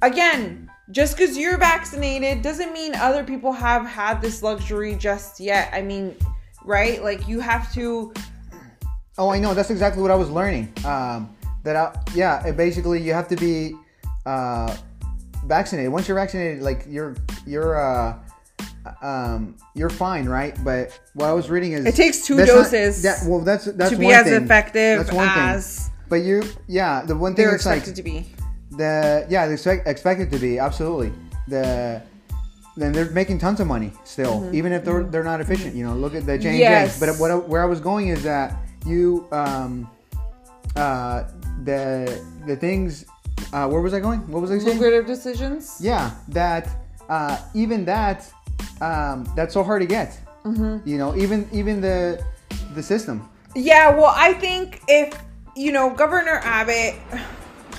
again 0.01 0.69
just 0.91 1.15
because 1.15 1.37
you're 1.37 1.57
vaccinated 1.57 2.41
doesn't 2.41 2.73
mean 2.73 2.95
other 2.95 3.23
people 3.23 3.51
have 3.51 3.85
had 3.85 4.21
this 4.21 4.41
luxury 4.41 4.95
just 4.95 5.39
yet. 5.39 5.69
I 5.73 5.81
mean 5.81 6.15
right? 6.65 7.03
Like 7.03 7.27
you 7.27 7.39
have 7.39 7.71
to 7.73 8.13
Oh, 9.19 9.29
I 9.29 9.37
know. 9.37 9.53
That's 9.53 9.69
exactly 9.69 10.01
what 10.01 10.11
I 10.11 10.15
was 10.15 10.29
learning. 10.29 10.71
Um, 10.85 11.35
that 11.63 11.75
I, 11.75 11.93
yeah, 12.15 12.47
it 12.47 12.55
basically 12.55 13.01
you 13.01 13.13
have 13.13 13.27
to 13.27 13.35
be 13.35 13.75
uh, 14.29 14.75
vaccinated. 15.45 15.91
Once 15.91 16.07
you're 16.07 16.17
vaccinated, 16.23 16.61
like 16.69 16.81
you're 16.87 17.15
you're 17.51 17.73
uh, 17.89 18.17
um, 19.01 19.55
you're 19.75 19.89
fine, 20.05 20.25
right? 20.27 20.53
But 20.63 20.99
what 21.13 21.27
I 21.27 21.33
was 21.33 21.49
reading 21.49 21.71
is 21.73 21.85
It 21.85 21.95
takes 21.95 22.17
two 22.27 22.35
not- 22.37 22.47
doses 22.47 23.01
that, 23.03 23.17
well, 23.27 23.41
that's 23.41 23.65
that's 23.65 23.91
to 23.91 23.97
be 23.97 24.11
as 24.11 24.25
thing. 24.25 24.43
effective 24.43 24.99
That's 24.99 25.11
one 25.11 25.27
thing. 25.29 25.43
as 25.55 25.89
But 26.09 26.21
you, 26.27 26.43
yeah, 26.67 27.03
the 27.09 27.15
one 27.15 27.35
thing 27.35 27.45
they're 27.45 27.55
is 27.55 27.65
like 27.65 27.77
expected 27.77 27.95
to 27.97 28.03
be 28.03 28.17
the 28.77 29.25
yeah, 29.29 29.47
they 29.47 29.53
expect, 29.53 29.87
expected 29.87 30.31
to 30.31 30.39
be 30.39 30.59
absolutely 30.59 31.11
the. 31.47 32.01
Then 32.77 32.93
they're 32.93 33.11
making 33.11 33.39
tons 33.39 33.59
of 33.59 33.67
money 33.67 33.91
still, 34.05 34.37
even 34.55 34.71
if 34.71 34.85
they're 34.85 35.03
they're 35.03 35.23
not 35.33 35.41
efficient. 35.41 35.75
You 35.75 35.83
know, 35.85 35.95
look 35.95 36.15
at 36.15 36.25
the 36.25 36.37
J 36.37 36.63
and 36.63 36.89
Mm-hmm. 36.89 36.99
But 37.01 37.09
what 37.19 37.29
I- 37.31 37.35
where 37.51 37.61
I 37.61 37.65
was 37.65 37.81
going 37.81 38.07
is 38.15 38.21
that 38.23 38.47
you 38.85 39.27
um 39.33 39.89
uh 40.77 41.23
the 41.65 41.83
the 42.47 42.55
things 42.55 43.03
uh 43.53 43.67
where 43.67 43.81
was 43.81 43.93
I 43.93 43.99
going? 43.99 44.19
What 44.31 44.41
was 44.41 44.51
I 44.51 44.59
saying? 44.59 44.77
lucrative 44.77 45.05
decisions 45.05 45.79
Yeah, 45.81 46.11
that 46.29 46.69
uh 47.09 47.37
even 47.53 47.85
that 47.85 48.31
um 48.81 49.25
that's 49.35 49.53
so 49.53 49.63
hard 49.63 49.81
to 49.81 49.87
get. 49.87 50.19
Mm-hmm. 50.45 50.87
You 50.87 50.97
know, 50.97 51.15
even 51.15 51.47
even 51.51 51.81
the 51.81 52.23
the 52.73 52.83
system. 52.83 53.27
Yeah, 53.55 53.89
well, 53.95 54.13
I 54.15 54.33
think 54.33 54.81
if 54.87 55.19
you 55.55 55.71
know 55.71 55.89
Governor 55.89 56.39
Abbott, 56.43 56.95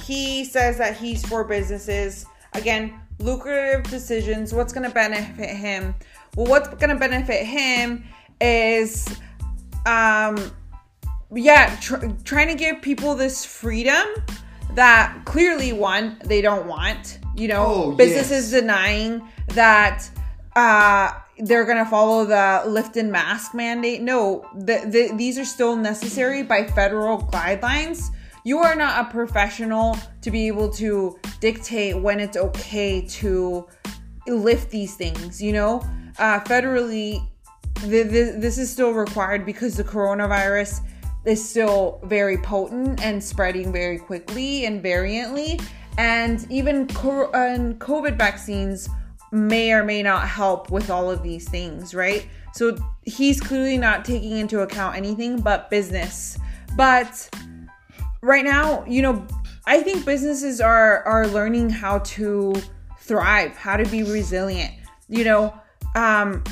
he 0.05 0.45
says 0.45 0.79
that 0.79 0.97
he's 0.97 1.25
for 1.27 1.45
businesses. 1.45 2.27
Again, 2.55 3.01
lucrative 3.21 3.85
decisions. 3.91 4.53
What's 4.53 4.73
going 4.73 4.87
to 4.89 4.95
benefit 4.95 5.51
him? 5.51 5.95
Well, 6.37 6.47
what's 6.47 6.69
going 6.69 6.91
to 6.91 6.97
benefit 6.97 7.47
him 7.47 8.05
is, 8.41 9.07
um, 9.87 10.37
yeah, 11.33 11.77
tr- 11.81 12.07
trying 12.25 12.49
to 12.49 12.55
give 12.55 12.83
people 12.83 13.15
this 13.15 13.45
freedom 13.45 14.07
that 14.75 15.23
clearly 15.25 15.73
one 15.73 16.19
they 16.25 16.41
don't 16.41 16.67
want. 16.67 17.19
You 17.37 17.49
know, 17.49 17.65
Oh, 17.67 17.93
businesses 17.93 18.53
yes. 18.53 18.61
denying 18.61 19.23
that 19.49 20.09
uh 20.57 21.13
they're 21.39 21.65
gonna 21.65 21.87
follow 21.87 22.25
the 22.27 22.63
lift 22.69 22.97
and 22.99 23.11
mask 23.11 23.55
mandate 23.55 24.03
no 24.03 24.45
the, 24.55 24.83
the, 24.85 25.17
these 25.17 25.39
are 25.39 25.45
still 25.45 25.75
necessary 25.77 26.43
by 26.43 26.67
federal 26.67 27.19
guidelines 27.19 28.11
you 28.45 28.59
are 28.59 28.75
not 28.75 29.07
a 29.07 29.11
professional 29.11 29.97
to 30.23 30.31
be 30.31 30.49
able 30.49 30.69
to 30.69 31.17
dictate 31.39 31.97
when 31.97 32.19
it's 32.21 32.37
okay 32.37 33.01
to 33.07 33.67
lift 34.27 34.71
these 34.71 34.97
things 34.97 35.41
you 35.41 35.53
know 35.53 35.81
uh 36.19 36.41
federally 36.41 37.27
th- 37.77 38.11
th- 38.11 38.35
this 38.37 38.59
is 38.59 38.71
still 38.71 38.91
required 38.91 39.47
because 39.47 39.77
the 39.77 39.85
coronavirus 39.85 40.81
is 41.25 41.47
still 41.47 42.01
very 42.05 42.39
potent 42.39 43.03
and 43.03 43.23
spreading 43.23 43.73
very 43.73 43.99
quickly 43.99 44.65
and 44.65 44.83
variantly. 44.83 45.61
And 45.99 46.47
even 46.51 46.87
covid 46.87 48.17
vaccines 48.17 48.89
may 49.33 49.73
or 49.73 49.85
may 49.85 50.03
not 50.03 50.27
help 50.27 50.71
with 50.71 50.91
all 50.91 51.11
of 51.11 51.23
these 51.23 51.49
things 51.49 51.95
right? 51.95 52.27
So 52.53 52.77
he's 53.05 53.41
clearly 53.41 53.79
not 53.79 54.05
taking 54.05 54.33
into 54.33 54.61
account 54.61 54.97
anything 54.97 55.41
but 55.41 55.71
business. 55.71 56.39
But 56.77 57.29
right 58.23 58.45
now 58.45 58.85
you 58.87 59.01
know 59.01 59.27
i 59.65 59.81
think 59.81 60.05
businesses 60.05 60.61
are 60.61 61.03
are 61.05 61.27
learning 61.27 61.71
how 61.71 61.99
to 62.01 62.55
thrive 62.99 63.57
how 63.57 63.77
to 63.77 63.85
be 63.87 64.03
resilient. 64.03 64.75
You 65.09 65.25
know 65.25 65.55
um 65.95 66.43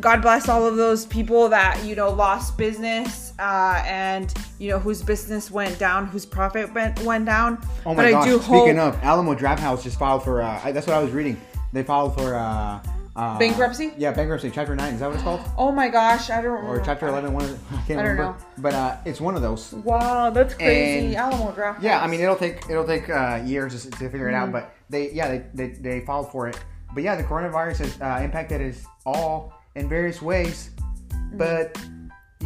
God 0.00 0.22
bless 0.22 0.48
all 0.48 0.64
of 0.66 0.76
those 0.76 1.06
people 1.06 1.48
that 1.48 1.82
you 1.84 1.94
know 1.96 2.10
lost 2.10 2.58
business 2.58 3.27
uh, 3.38 3.82
and 3.86 4.32
you 4.58 4.70
know 4.70 4.78
whose 4.78 5.02
business 5.02 5.50
went 5.50 5.78
down, 5.78 6.06
whose 6.06 6.26
profit 6.26 6.72
went 6.74 7.00
went 7.02 7.24
down. 7.26 7.58
Oh 7.86 7.94
my 7.94 8.04
but 8.04 8.10
gosh! 8.10 8.26
I 8.26 8.30
do 8.30 8.40
Speaking 8.40 8.76
hope 8.76 8.94
of 8.94 9.02
Alamo 9.02 9.34
Drafthouse, 9.34 9.82
just 9.82 9.98
filed 9.98 10.22
for. 10.24 10.42
Uh, 10.42 10.60
I- 10.64 10.72
that's 10.72 10.86
what 10.86 10.96
I 10.96 11.02
was 11.02 11.12
reading. 11.12 11.40
They 11.72 11.82
filed 11.82 12.14
for 12.18 12.34
uh, 12.34 12.80
Uh, 13.18 13.36
Bankruptcy? 13.36 13.92
Yeah, 13.98 14.12
bankruptcy. 14.12 14.48
Chapter 14.48 14.76
nine. 14.76 14.94
Is 14.94 15.00
that 15.00 15.06
what 15.08 15.14
it's 15.16 15.24
called? 15.24 15.40
Oh 15.58 15.72
my 15.72 15.88
gosh, 15.88 16.30
I 16.30 16.40
don't 16.40 16.52
remember. 16.52 16.78
Or 16.80 16.84
chapter 16.84 17.08
eleven? 17.08 17.32
One 17.32 17.42
of 17.44 17.50
the, 17.50 17.58
I 17.76 17.80
can't 17.82 17.98
I 17.98 18.02
don't 18.04 18.16
remember. 18.16 18.38
But 18.58 18.74
uh, 18.74 18.96
it's 19.04 19.20
one 19.20 19.34
of 19.34 19.42
those. 19.42 19.72
Wow, 19.72 20.30
that's 20.30 20.54
crazy. 20.54 21.06
And- 21.08 21.16
Alamo 21.16 21.50
Draft. 21.52 21.82
Yeah, 21.82 22.00
I 22.00 22.06
mean 22.06 22.20
it'll 22.20 22.36
take 22.36 22.62
it'll 22.70 22.86
take 22.86 23.10
uh, 23.10 23.42
years 23.44 23.74
to, 23.82 23.90
to 23.90 24.08
figure 24.08 24.28
it 24.28 24.34
Mm-hmm. 24.34 24.42
out, 24.46 24.52
but 24.52 24.72
they 24.88 25.10
yeah 25.12 25.28
they, 25.28 25.40
they 25.54 25.68
they 25.80 26.00
filed 26.06 26.30
for 26.30 26.46
it. 26.48 26.56
But 26.94 27.02
yeah, 27.02 27.16
the 27.16 27.24
coronavirus 27.24 27.78
has 27.78 28.00
uh, 28.00 28.22
impacted 28.24 28.60
us 28.62 28.84
all 29.04 29.52
in 29.74 29.88
various 29.88 30.22
ways. 30.22 30.70
Mm-hmm. 31.10 31.38
But 31.38 31.76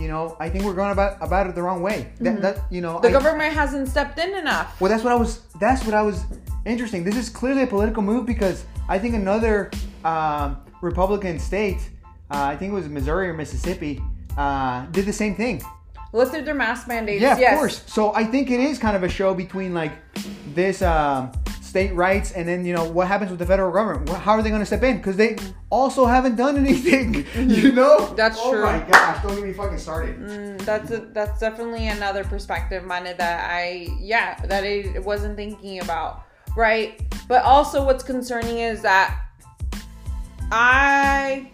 you 0.03 0.09
know, 0.09 0.37
I 0.41 0.49
think 0.51 0.65
we're 0.65 0.75
going 0.75 0.93
about 0.93 1.17
about 1.21 1.47
it 1.49 1.55
the 1.55 1.63
wrong 1.63 1.81
way. 1.83 1.99
That, 2.21 2.43
that 2.43 2.57
you 2.71 2.81
know, 2.81 2.95
Mm-hmm. 2.95 3.03
the 3.03 3.09
I- 3.09 3.13
government 3.13 3.53
hasn't 3.55 3.89
stepped 3.89 4.19
in 4.19 4.35
enough. 4.35 4.81
well, 4.81 4.91
that's 4.91 5.05
what 5.05 5.13
I 5.13 5.17
was. 5.17 5.41
That's 5.61 5.85
what 5.87 5.95
I 5.95 6.03
was 6.03 6.25
interesting. 6.67 7.05
This 7.05 7.17
is 7.17 7.29
clearly 7.29 7.63
a 7.63 7.67
political 7.67 8.03
move 8.03 8.27
because 8.27 8.65
I 8.89 8.99
think 8.99 9.15
another 9.15 9.71
um, 10.05 10.57
Republican 10.83 11.39
state, 11.39 11.81
uh, 12.31 12.43
I 12.53 12.57
think 12.57 12.73
it 12.73 12.75
was 12.75 12.89
Missouri 12.89 13.29
or 13.29 13.35
Mississippi, 13.35 14.03
uh, 14.37 14.87
did 14.87 15.07
the 15.07 15.13
same 15.13 15.35
thing. 15.37 15.63
Lifted 16.13 16.45
their 16.45 16.55
mask 16.55 16.89
mandates. 16.89 17.23
Yeah, 17.23 17.35
of 17.35 17.39
yes. 17.41 17.59
course. 17.59 17.83
So 17.87 18.15
I 18.15 18.25
think 18.25 18.51
it 18.51 18.61
is 18.61 18.79
kind 18.79 18.97
of 18.97 19.03
a 19.03 19.09
show 19.09 19.33
between 19.35 19.73
like 19.73 19.93
this 20.55 20.83
um, 20.83 21.33
state 21.73 21.95
rights 21.95 22.33
and 22.33 22.47
then 22.47 22.67
you 22.67 22.75
know 22.75 22.85
what 22.85 23.09
happens 23.09 23.31
with 23.31 23.39
the 23.39 23.47
federal 23.47 23.73
government. 23.73 24.07
How 24.11 24.33
are 24.33 24.43
they 24.43 24.51
going 24.51 24.61
to 24.61 24.67
step 24.67 24.83
in? 24.83 24.99
Because 24.99 25.17
they 25.17 25.39
also 25.71 26.05
haven't 26.05 26.37
done 26.37 26.59
anything. 26.59 27.25
You 27.63 27.73
know? 27.73 27.97
Mm-hmm. 27.97 28.17
That's 28.17 28.39
oh 28.39 28.51
true. 28.51 28.61
Oh 28.61 28.73
my 28.73 28.79
gosh! 28.91 29.23
Don't 29.23 29.35
get 29.37 29.45
me 29.45 29.55
fucking 29.55 29.79
started. 29.79 30.19
Mm, 30.19 30.61
that's 30.67 30.91
a, 30.91 30.99
that's 31.17 31.41
definitely 31.41 31.89
another 31.89 32.25
perspective, 32.25 32.85
Mana, 32.85 33.15
that 33.17 33.51
I 33.51 33.89
yeah 33.99 34.39
that 34.51 34.65
I 34.65 34.99
wasn't 34.99 35.35
thinking 35.37 35.81
about, 35.81 36.25
right? 36.57 37.01
But 37.27 37.43
also, 37.43 37.87
what's 37.87 38.05
concerning 38.05 38.59
is 38.59 38.83
that 38.83 39.19
I 40.53 41.51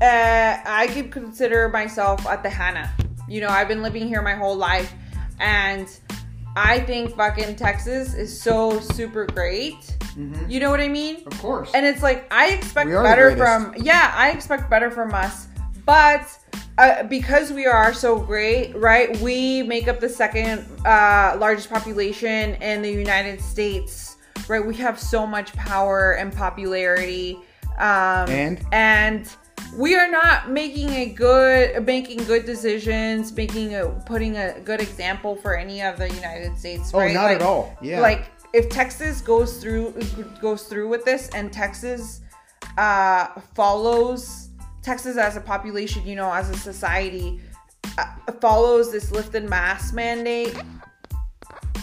uh, 0.00 0.56
I 0.64 0.88
could 0.94 1.10
consider 1.12 1.68
myself 1.68 2.26
at 2.26 2.42
the 2.42 2.50
Hannah. 2.50 2.90
You 3.28 3.42
know, 3.42 3.48
I've 3.48 3.68
been 3.68 3.82
living 3.82 4.08
here 4.08 4.22
my 4.22 4.34
whole 4.34 4.56
life, 4.56 4.90
and 5.38 5.86
I 6.56 6.80
think 6.80 7.14
fucking 7.14 7.56
Texas 7.56 8.14
is 8.14 8.40
so 8.40 8.80
super 8.80 9.26
great. 9.26 9.96
You 10.48 10.60
know 10.60 10.70
what 10.70 10.80
I 10.80 10.88
mean? 10.88 11.22
Of 11.26 11.38
course. 11.38 11.70
And 11.74 11.84
it's 11.84 12.02
like 12.02 12.26
I 12.32 12.52
expect 12.52 12.88
We 12.88 12.94
are 12.94 13.02
the 13.02 13.08
better 13.08 13.36
from 13.36 13.74
yeah, 13.76 14.14
I 14.16 14.30
expect 14.30 14.70
better 14.70 14.90
from 14.90 15.12
us, 15.12 15.48
but 15.84 16.26
uh, 16.78 17.02
because 17.04 17.52
we 17.52 17.66
are 17.66 17.92
so 17.92 18.18
great, 18.18 18.74
right? 18.76 19.14
We 19.20 19.62
make 19.62 19.88
up 19.88 20.00
the 20.00 20.08
second 20.08 20.66
uh, 20.86 21.36
largest 21.38 21.68
population 21.68 22.54
in 22.62 22.80
the 22.80 22.90
United 22.90 23.42
States, 23.42 24.16
right? 24.48 24.64
We 24.64 24.74
have 24.76 24.98
so 24.98 25.26
much 25.26 25.52
power 25.52 26.12
and 26.12 26.34
popularity, 26.34 27.38
um, 27.78 28.28
And? 28.30 28.66
and 28.72 29.28
we 29.74 29.94
are 29.96 30.10
not 30.10 30.50
making 30.50 30.90
a 30.90 31.06
good 31.06 31.84
making 31.84 32.18
good 32.24 32.44
decisions, 32.44 33.34
making 33.36 33.74
a 33.74 33.88
putting 34.06 34.36
a 34.36 34.60
good 34.60 34.80
example 34.80 35.36
for 35.36 35.56
any 35.56 35.82
of 35.82 35.98
the 35.98 36.08
United 36.14 36.58
States. 36.58 36.90
Oh, 36.94 36.98
right? 36.98 37.14
not 37.14 37.24
Like- 37.24 37.36
at 37.36 37.42
all. 37.42 37.76
Yeah. 37.82 38.00
like 38.00 38.26
if 38.52 38.68
Texas 38.68 39.20
goes 39.20 39.58
through 39.58 39.92
goes 40.40 40.64
through 40.64 40.88
with 40.88 41.04
this 41.04 41.28
and 41.34 41.52
Texas 41.52 42.20
uh, 42.78 43.28
follows 43.54 44.50
Texas 44.82 45.16
as 45.16 45.36
a 45.36 45.40
population, 45.40 46.06
you 46.06 46.14
know, 46.14 46.32
as 46.32 46.48
a 46.50 46.56
society 46.56 47.40
uh, 47.98 48.04
follows 48.40 48.92
this 48.92 49.10
lifted 49.10 49.48
mask 49.48 49.94
mandate 49.94 50.56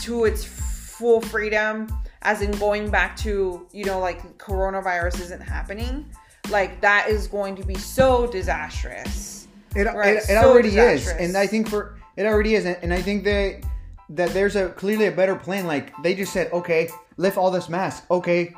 to 0.02 0.26
its 0.26 0.44
full 0.44 1.22
freedom, 1.22 1.88
as 2.24 2.42
in 2.42 2.52
going 2.52 2.90
back 2.90 3.16
to 3.18 3.68
you 3.72 3.86
know 3.86 4.00
like 4.00 4.38
coronavirus 4.38 5.20
isn't 5.22 5.42
happening, 5.42 6.06
like 6.50 6.82
that 6.82 7.10
is 7.10 7.28
going 7.28 7.56
to 7.56 7.64
be 7.66 7.76
so 7.76 8.28
disastrous. 8.28 9.48
It, 9.76 9.86
Right, 9.88 10.16
it, 10.18 10.18
it 10.18 10.24
so 10.28 10.50
already 10.52 10.78
is, 10.78 11.08
and 11.08 11.36
I 11.36 11.48
think 11.48 11.68
for 11.70 11.98
it 12.16 12.26
already 12.28 12.54
is, 12.56 12.66
and, 12.66 12.78
and 12.84 12.94
I 12.94 13.02
think 13.02 13.24
that 13.24 13.64
that 14.10 14.30
there's 14.32 14.56
a 14.56 14.70
clearly 14.70 15.08
a 15.08 15.12
better 15.12 15.36
plan. 15.36 15.66
Like 15.66 15.92
they 16.04 16.14
just 16.14 16.32
said, 16.32 16.52
okay, 16.54 16.90
lift 17.18 17.38
all 17.38 17.50
this 17.50 17.70
mask. 17.70 18.06
Okay, 18.12 18.54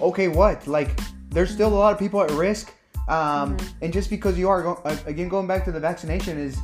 okay, 0.00 0.28
what? 0.28 0.66
Like 0.66 0.98
there's 1.30 1.50
still 1.50 1.68
a 1.68 1.74
lot 1.74 1.92
of 1.92 1.98
people 1.98 2.22
at 2.22 2.30
risk, 2.30 2.72
um, 3.08 3.56
Mm-hmm. 3.56 3.84
and 3.84 3.92
just 3.92 4.08
because 4.10 4.38
you 4.38 4.48
are 4.48 4.62
go- 4.62 4.82
again 5.06 5.28
going 5.28 5.46
back 5.46 5.64
to 5.66 5.72
the 5.72 5.80
vaccination 5.80 6.38
is, 6.38 6.56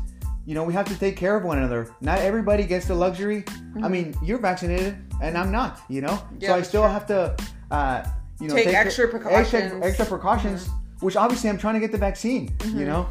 you 0.47 0.55
know, 0.55 0.65
we 0.65 0.73
have 0.73 0.87
to 0.87 0.99
take 0.99 1.17
care 1.17 1.37
of 1.37 1.45
one 1.45 1.59
another. 1.59 1.91
Not 2.01 2.21
everybody 2.21 2.65
gets 2.65 2.87
the 2.87 2.95
luxury. 2.95 3.45
I 3.83 3.89
mean, 3.89 4.15
you're 4.23 4.39
vaccinated, 4.39 4.97
and 5.23 5.37
I'm 5.37 5.51
not. 5.53 5.81
You 5.91 6.01
know, 6.03 6.09
Mm-hmm. 6.17 6.37
Yeah, 6.41 6.49
so 6.49 6.55
I 6.57 6.63
still 6.63 6.83
true. 6.83 6.91
have 6.91 7.07
to, 7.09 7.37
uh, 7.71 8.05
you 8.41 8.49
know, 8.49 8.55
Take 8.55 8.71
care- 8.71 8.81
extra 8.87 9.05
Extra, 9.05 9.21
precautions. 9.21 9.73
Mm-hmm. 9.73 9.83
extra 9.83 10.07
precautions, 10.07 10.69
which 11.01 11.17
obviously 11.17 11.51
I'm 11.51 11.59
trying 11.59 11.75
to 11.75 11.81
get 11.81 11.93
the 11.93 11.99
vaccine. 11.99 12.55
You 12.67 12.85
know. 12.87 13.09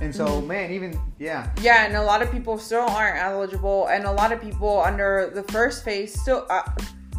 And 0.00 0.12
so, 0.14 0.26
Mm-hmm. 0.26 0.46
man, 0.48 0.70
even 0.72 0.98
yeah, 1.18 1.50
Yeah, 1.60 1.84
and 1.86 1.94
a 1.96 2.02
lot 2.02 2.20
of 2.20 2.30
people 2.32 2.58
still 2.58 2.80
aren't 2.82 3.16
eligible, 3.16 3.86
and 3.86 4.04
a 4.04 4.10
lot 4.12 4.32
of 4.32 4.40
people 4.40 4.80
under 4.82 5.30
the 5.32 5.42
first 5.52 5.84
phase 5.84 6.20
still. 6.20 6.46
Uh, 6.50 6.62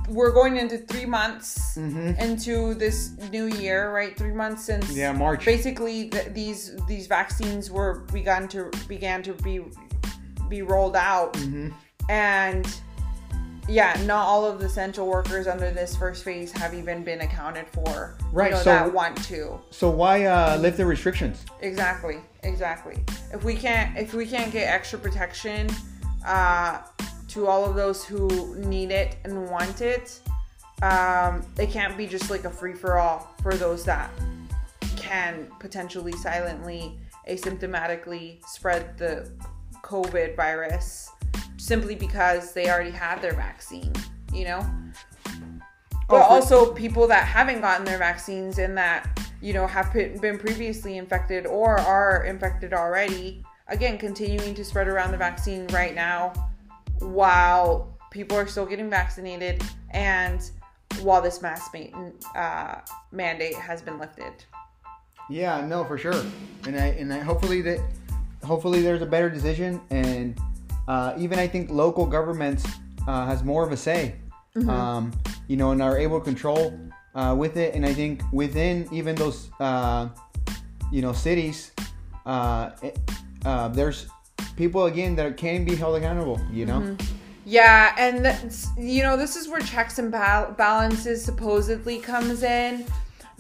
we're 0.10 0.32
going 0.34 0.58
into 0.58 0.78
three 0.78 1.06
months 1.06 1.78
into 1.78 2.76
this 2.76 3.18
new 3.32 3.46
year, 3.48 3.92
right? 3.92 4.16
Three 4.16 4.34
months 4.34 4.64
since 4.64 4.92
Yeah, 4.96 5.12
March. 5.14 5.44
Basically, 5.46 6.10
th- 6.10 6.28
these 6.34 6.76
these 6.88 7.08
vaccines 7.08 7.72
were 7.72 8.02
begun 8.14 8.48
to 8.50 8.70
began 8.88 9.24
to 9.24 9.34
be 9.34 9.62
be 10.50 10.62
rolled 10.62 10.96
out, 10.98 11.34
Mm-hmm. 11.34 11.70
and 12.10 12.68
yeah, 13.68 14.00
not 14.06 14.26
all 14.26 14.46
of 14.46 14.60
the 14.60 14.66
essential 14.66 15.08
workers 15.08 15.48
under 15.48 15.72
this 15.72 15.96
first 15.96 16.24
phase 16.24 16.52
have 16.52 16.74
even 16.74 17.04
been 17.04 17.22
accounted 17.22 17.68
for. 17.68 18.16
Right, 18.32 18.52
you 18.52 18.58
know, 18.58 18.62
so- 18.62 18.70
that 18.72 18.94
want 18.94 19.24
to. 19.26 19.60
So 19.72 19.90
why 19.90 20.26
uh, 20.26 20.58
lift 20.58 20.78
the 20.78 20.86
restrictions? 20.86 21.46
Exactly, 21.62 22.18
exactly. 22.44 23.04
If 23.34 23.44
we 23.44 23.56
can't, 23.56 23.98
if 23.98 24.14
we 24.14 24.26
can't 24.26 24.52
get 24.52 24.68
extra 24.68 25.00
protection 25.00 25.70
uh, 26.26 26.82
to 27.30 27.48
all 27.48 27.66
of 27.66 27.76
those 27.76 28.06
who 28.06 28.56
need 28.58 28.92
it 28.92 29.18
and 29.24 29.50
want 29.50 29.82
it, 29.82 30.20
um, 30.82 31.46
it 31.58 31.72
can't 31.72 31.98
be 31.98 32.06
just 32.06 32.30
like 32.30 32.46
a 32.46 32.50
free 32.50 32.74
for 32.74 32.98
all 32.98 33.34
for 33.42 33.56
those 33.56 33.84
that 33.86 34.12
can 34.96 35.48
potentially 35.60 36.12
silently, 36.12 37.00
asymptomatically 37.30 38.46
spread 38.46 38.98
the 38.98 39.30
COVID 39.84 40.36
virus 40.36 41.12
simply 41.66 41.96
because 41.96 42.54
they 42.54 42.70
already 42.70 42.92
had 42.92 43.22
their 43.22 43.34
vaccine. 43.34 43.94
You 44.34 44.46
know 44.46 44.66
but 46.08 46.18
Oh, 46.18 46.36
also 46.36 46.74
people 46.74 47.08
that 47.08 47.26
haven't 47.26 47.62
gotten 47.62 47.86
their 47.86 47.98
vaccines 47.98 48.60
and 48.60 48.78
that 48.78 49.20
you 49.42 49.54
know 49.54 49.68
have 49.68 49.92
been 49.94 50.38
previously 50.38 50.98
infected 50.98 51.46
or 51.46 51.80
are 51.80 52.24
infected 52.26 52.74
already 52.74 53.44
again 53.68 53.98
continuing 53.98 54.54
to 54.56 54.64
spread 54.64 54.88
around 54.88 55.12
the 55.12 55.18
vaccine 55.18 55.68
right 55.68 55.96
now 55.96 56.32
while 57.00 57.98
people 58.12 58.38
are 58.38 58.48
still 58.48 58.66
getting 58.66 58.90
vaccinated 58.90 59.64
and 59.92 60.52
while 61.02 61.22
this 61.22 61.42
mask 61.42 61.74
ma- 61.74 62.40
uh, 62.40 62.80
mandate 63.12 63.56
has 63.56 63.82
been 63.82 63.98
lifted 64.00 64.34
Yeah, 65.30 65.66
no, 65.66 65.84
for 65.84 65.98
sure. 65.98 66.24
And 66.68 66.78
I 66.78 66.88
and 67.00 67.12
I, 67.12 67.20
hopefully 67.20 67.62
that 67.64 67.80
hopefully 68.44 68.82
there's 68.82 69.02
a 69.02 69.08
better 69.08 69.30
decision, 69.30 69.82
and 69.90 70.40
uh, 70.88 71.14
even 71.18 71.40
I 71.40 71.48
think 71.48 71.70
local 71.72 72.06
governments 72.06 72.66
uh, 73.08 73.26
has 73.26 73.44
more 73.44 73.64
of 73.66 73.72
a 73.72 73.78
say. 73.78 74.16
Um, 74.70 75.12
you 75.50 75.58
know, 75.58 75.72
and 75.72 75.82
are 75.82 75.98
able 75.98 76.18
to 76.20 76.24
control 76.24 76.80
uh, 77.14 77.36
with 77.38 77.58
it. 77.58 77.76
And 77.76 77.86
I 77.86 77.94
think 77.94 78.22
within 78.32 78.88
even 78.92 79.14
those 79.16 79.50
uh, 79.60 80.08
you 80.92 81.02
know 81.02 81.12
cities, 81.14 81.72
uh, 82.26 82.72
it- 82.82 82.98
uh, 83.46 83.68
there's 83.68 84.08
people 84.56 84.86
again 84.86 85.16
that 85.18 85.36
can 85.38 85.66
be 85.66 85.76
held 85.76 85.98
accountable. 85.98 86.40
You 86.52 86.66
know. 86.68 86.98
Yeah, 87.46 87.94
and 88.00 88.26
that's, 88.26 88.70
you 88.78 89.04
know 89.04 89.18
this 89.18 89.36
is 89.36 89.48
where 89.48 89.60
checks 89.62 90.00
and 90.00 90.10
bal- 90.12 90.54
balances 90.54 91.24
supposedly 91.24 92.00
comes 92.00 92.42
in, 92.42 92.86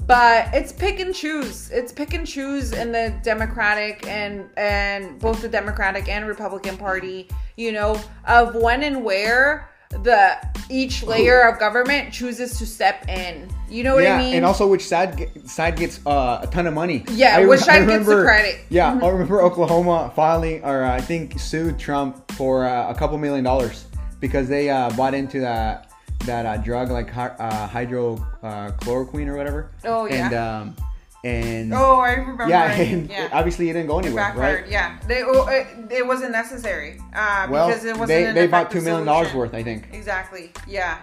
but 0.07 0.53
it's 0.53 0.71
pick 0.71 0.99
and 0.99 1.13
choose. 1.13 1.71
It's 1.71 1.91
pick 1.91 2.13
and 2.13 2.27
choose 2.27 2.71
in 2.71 2.91
the 2.91 3.13
Democratic 3.23 4.05
and 4.07 4.49
and 4.57 5.19
both 5.19 5.41
the 5.41 5.49
Democratic 5.49 6.07
and 6.09 6.27
Republican 6.27 6.77
Party. 6.77 7.27
You 7.57 7.71
know 7.71 7.99
of 8.25 8.55
when 8.55 8.83
and 8.83 9.03
where 9.03 9.69
the 10.03 10.37
each 10.69 11.03
layer 11.03 11.47
of 11.47 11.59
government 11.59 12.11
chooses 12.11 12.57
to 12.59 12.65
step 12.65 13.07
in. 13.07 13.49
You 13.69 13.83
know 13.83 13.95
what 13.95 14.03
yeah, 14.03 14.17
I 14.17 14.19
mean? 14.19 14.35
and 14.35 14.45
also 14.45 14.67
which 14.67 14.85
side 14.85 15.31
side 15.49 15.77
gets 15.77 16.05
uh, 16.05 16.39
a 16.43 16.47
ton 16.47 16.67
of 16.67 16.73
money. 16.73 17.05
Yeah, 17.11 17.37
I 17.37 17.45
which 17.45 17.61
I 17.61 17.63
side 17.63 17.87
gets 17.87 18.05
the 18.05 18.11
remember- 18.11 18.25
credit. 18.25 18.55
Mm-hmm. 18.55 18.73
Yeah, 18.75 18.99
I 19.01 19.09
remember 19.09 19.41
Oklahoma 19.41 20.11
filing, 20.15 20.63
or 20.63 20.83
I 20.83 21.01
think 21.01 21.39
sued 21.39 21.79
Trump 21.79 22.29
for 22.33 22.65
uh, 22.65 22.89
a 22.91 22.95
couple 22.95 23.17
million 23.17 23.43
dollars 23.43 23.85
because 24.19 24.47
they 24.47 24.69
uh, 24.69 24.89
bought 24.91 25.13
into 25.13 25.39
that 25.41 25.91
that 26.25 26.45
uh, 26.45 26.57
drug 26.57 26.91
like 26.91 27.15
uh, 27.15 27.67
hydrochloroquine 27.67 29.27
or 29.27 29.37
whatever. 29.37 29.71
Oh, 29.83 30.05
yeah. 30.05 30.25
And 30.25 30.33
um, 30.33 30.75
and 31.23 31.73
oh, 31.73 31.99
I 31.99 32.13
remember. 32.13 32.47
yeah, 32.47 32.71
and 32.71 33.09
yeah. 33.09 33.29
obviously 33.31 33.69
it 33.69 33.73
didn't 33.73 33.87
go 33.87 33.97
anywhere, 33.97 34.25
Backfired, 34.25 34.61
right? 34.63 34.71
yeah. 34.71 34.99
They, 35.07 35.23
oh, 35.23 35.47
it, 35.47 35.67
it 35.91 36.05
wasn't 36.05 36.31
necessary 36.31 36.99
uh, 37.15 37.47
Well, 37.49 37.67
because 37.67 37.83
it 37.83 37.97
wasn't 37.97 38.07
they 38.07 38.31
they 38.31 38.47
bought 38.47 38.69
two 38.69 38.81
million 38.81 39.05
dollars 39.05 39.33
worth, 39.33 39.53
I 39.55 39.63
think. 39.63 39.87
Exactly. 39.91 40.51
Yeah. 40.67 41.01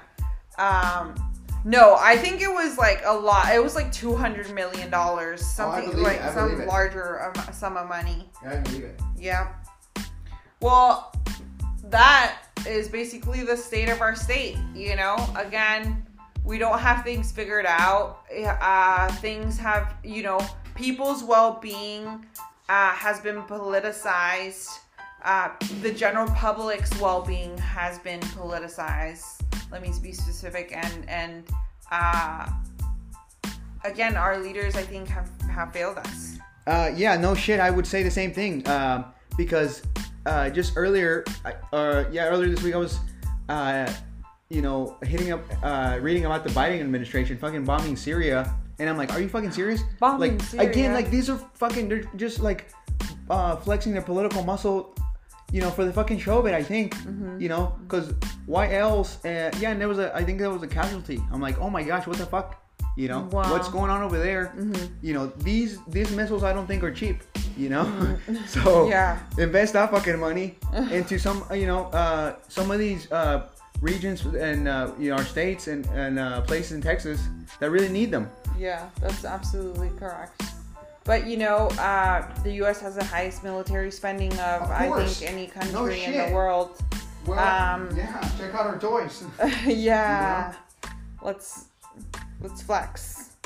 Um, 0.58 1.14
No, 1.64 1.96
I 1.98 2.16
think 2.16 2.40
it 2.40 2.50
was 2.50 2.76
like 2.76 3.02
a 3.04 3.14
lot. 3.14 3.54
It 3.54 3.62
was 3.62 3.74
like 3.74 3.92
two 3.92 4.14
hundred 4.16 4.52
million 4.52 4.90
dollars, 4.90 5.44
something 5.44 5.90
believe 5.90 5.98
it, 5.98 6.02
like 6.02 6.20
I 6.20 6.34
some 6.34 6.66
larger 6.66 7.24
um, 7.24 7.52
sum 7.52 7.76
of 7.76 7.88
money. 7.88 8.28
Yeah, 8.42 8.52
I 8.52 8.56
believe 8.56 8.84
it. 8.84 9.00
Yeah. 9.16 9.52
Well, 10.60 11.12
that 11.84 12.41
is 12.66 12.88
basically 12.88 13.42
the 13.44 13.56
state 13.56 13.88
of 13.88 14.00
our 14.00 14.14
state. 14.14 14.56
You 14.74 14.96
know, 14.96 15.16
again, 15.36 16.06
we 16.44 16.58
don't 16.58 16.78
have 16.78 17.04
things 17.04 17.32
figured 17.32 17.66
out. 17.66 18.20
Uh, 18.32 19.08
things 19.16 19.58
have, 19.58 19.94
you 20.04 20.22
know, 20.22 20.40
people's 20.74 21.22
well 21.22 21.58
being 21.60 22.26
uh, 22.68 22.92
has 22.92 23.20
been 23.20 23.42
politicized. 23.42 24.68
Uh, 25.24 25.50
the 25.82 25.92
general 25.92 26.26
public's 26.30 26.90
well 27.00 27.22
being 27.22 27.56
has 27.58 27.98
been 28.00 28.20
politicized. 28.20 29.40
Let 29.70 29.82
me 29.82 29.92
be 30.02 30.12
specific 30.12 30.72
and 30.74 31.08
and 31.08 31.44
uh, 31.90 32.48
again, 33.84 34.16
our 34.16 34.38
leaders 34.38 34.74
I 34.74 34.82
think 34.82 35.08
have 35.08 35.30
have 35.50 35.72
failed 35.72 35.98
us. 35.98 36.38
Uh, 36.66 36.90
yeah, 36.94 37.16
no 37.16 37.34
shit. 37.34 37.60
I 37.60 37.70
would 37.70 37.86
say 37.86 38.02
the 38.02 38.10
same 38.10 38.32
thing 38.32 38.66
um, 38.68 39.06
because 39.36 39.82
uh, 40.26 40.50
just 40.50 40.74
earlier, 40.76 41.24
uh, 41.72 42.04
yeah, 42.10 42.26
earlier 42.26 42.48
this 42.48 42.62
week 42.62 42.74
I 42.74 42.78
was, 42.78 42.98
uh, 43.48 43.92
you 44.48 44.62
know, 44.62 44.96
hitting 45.02 45.32
up, 45.32 45.42
uh, 45.62 45.98
reading 46.00 46.26
about 46.26 46.44
the 46.44 46.50
Biden 46.50 46.80
administration 46.80 47.38
fucking 47.38 47.64
bombing 47.64 47.96
Syria, 47.96 48.54
and 48.78 48.88
I'm 48.88 48.96
like, 48.96 49.12
are 49.12 49.20
you 49.20 49.28
fucking 49.28 49.52
serious? 49.52 49.82
Bombing 50.00 50.38
like 50.38 50.42
Syria? 50.42 50.70
again, 50.70 50.92
like 50.92 51.10
these 51.10 51.30
are 51.30 51.38
fucking, 51.54 51.88
they're 51.88 52.04
just 52.16 52.40
like 52.40 52.70
uh, 53.30 53.56
flexing 53.56 53.92
their 53.92 54.02
political 54.02 54.44
muscle. 54.44 54.94
You 55.50 55.60
know, 55.60 55.68
for 55.68 55.84
the 55.84 55.92
fucking 55.92 56.18
show 56.18 56.38
of 56.38 56.46
it, 56.46 56.54
I 56.54 56.62
think. 56.62 56.94
Mm-hmm. 56.94 57.38
You 57.38 57.50
know, 57.50 57.78
because 57.82 58.14
why 58.46 58.72
else? 58.74 59.22
Uh, 59.22 59.50
yeah, 59.60 59.72
and 59.72 59.78
there 59.78 59.88
was 59.88 59.98
a, 59.98 60.14
I 60.16 60.24
think 60.24 60.38
there 60.38 60.48
was 60.48 60.62
a 60.62 60.66
casualty. 60.66 61.22
I'm 61.30 61.42
like, 61.42 61.60
oh 61.60 61.68
my 61.68 61.82
gosh, 61.82 62.06
what 62.06 62.16
the 62.16 62.24
fuck? 62.24 62.61
You 62.96 63.08
know, 63.08 63.20
Wow. 63.32 63.42
Mm-hmm. 63.42 63.52
what's 63.52 63.68
going 63.68 63.90
on 63.90 64.02
over 64.02 64.18
there? 64.18 64.54
You 65.02 65.14
know, 65.14 65.26
these 65.38 65.78
these 65.88 66.10
missiles 66.12 66.42
I 66.42 66.52
don't 66.52 66.66
think 66.66 66.82
are 66.84 66.92
cheap. 66.92 67.22
You 67.56 67.68
know, 67.70 67.84
so 68.46 68.60
Mm-hmm. 68.60 68.90
Yeah. 68.96 69.18
invest 69.38 69.72
that 69.74 69.90
fucking 69.90 70.18
money 70.18 70.56
into 70.90 71.18
some, 71.18 71.44
you 71.54 71.66
know, 71.66 71.86
uh, 71.92 72.36
some 72.48 72.70
of 72.70 72.78
these 72.78 73.10
uh, 73.12 73.48
regions 73.80 74.24
and 74.26 74.68
uh, 74.68 74.92
you 74.98 75.10
know 75.10 75.16
our 75.16 75.24
states 75.24 75.66
and 75.68 75.86
and 75.94 76.18
uh, 76.18 76.40
places 76.42 76.72
in 76.72 76.80
Texas 76.82 77.20
that 77.60 77.70
really 77.70 77.88
need 77.88 78.10
them. 78.10 78.28
Yeah, 78.58 78.88
that's 79.00 79.24
absolutely 79.24 79.90
correct. 79.98 80.42
But 81.04 81.26
you 81.26 81.36
know, 81.36 81.66
uh, 81.80 82.22
the 82.44 82.52
U.S. 82.62 82.80
has 82.80 82.94
the 82.94 83.04
highest 83.04 83.42
military 83.42 83.90
spending 83.90 84.32
of, 84.34 84.62
Of 84.62 84.70
I 84.70 84.86
think 85.04 85.30
any 85.30 85.46
No 85.46 85.52
country 85.82 86.04
in 86.04 86.12
the 86.28 86.34
world. 86.34 86.76
Well, 87.26 87.38
Um, 87.38 87.88
yeah, 87.96 88.20
check 88.38 88.54
out 88.54 88.66
our 88.66 88.78
toys. 88.78 89.24
yeah, 89.66 90.54
let's 91.22 91.66
let's 92.42 92.62
flex. 92.62 93.36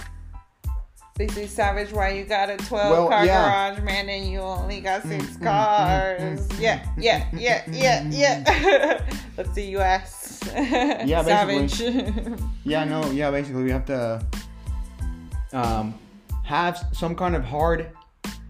Say, 1.18 1.46
"Savage, 1.46 1.92
why 1.92 2.10
you 2.10 2.24
got 2.24 2.50
a 2.50 2.58
twelve 2.58 2.90
Well, 2.90 3.08
car 3.08 3.24
yeah. 3.24 3.70
garage, 3.70 3.84
man, 3.84 4.08
and 4.08 4.30
you 4.30 4.40
only 4.40 4.80
got 4.80 5.02
six 5.02 5.24
mm, 5.36 5.44
cars?" 5.44 6.46
Yeah, 6.60 6.86
yeah, 6.98 7.26
yeah, 7.32 7.62
yeah, 7.70 8.06
yeah. 8.10 9.02
Let's 9.36 9.54
the 9.54 9.62
U.S. 9.62 10.40
Yeah, 10.54 11.22
Savage. 11.24 11.80
Yeah, 12.64 12.84
no, 12.84 13.10
yeah, 13.12 13.30
basically 13.30 13.62
we 13.62 13.70
have 13.70 13.86
to 13.86 14.26
um, 15.52 15.94
have 16.42 16.84
some 16.92 17.14
kind 17.14 17.36
of 17.36 17.44
hard 17.44 17.90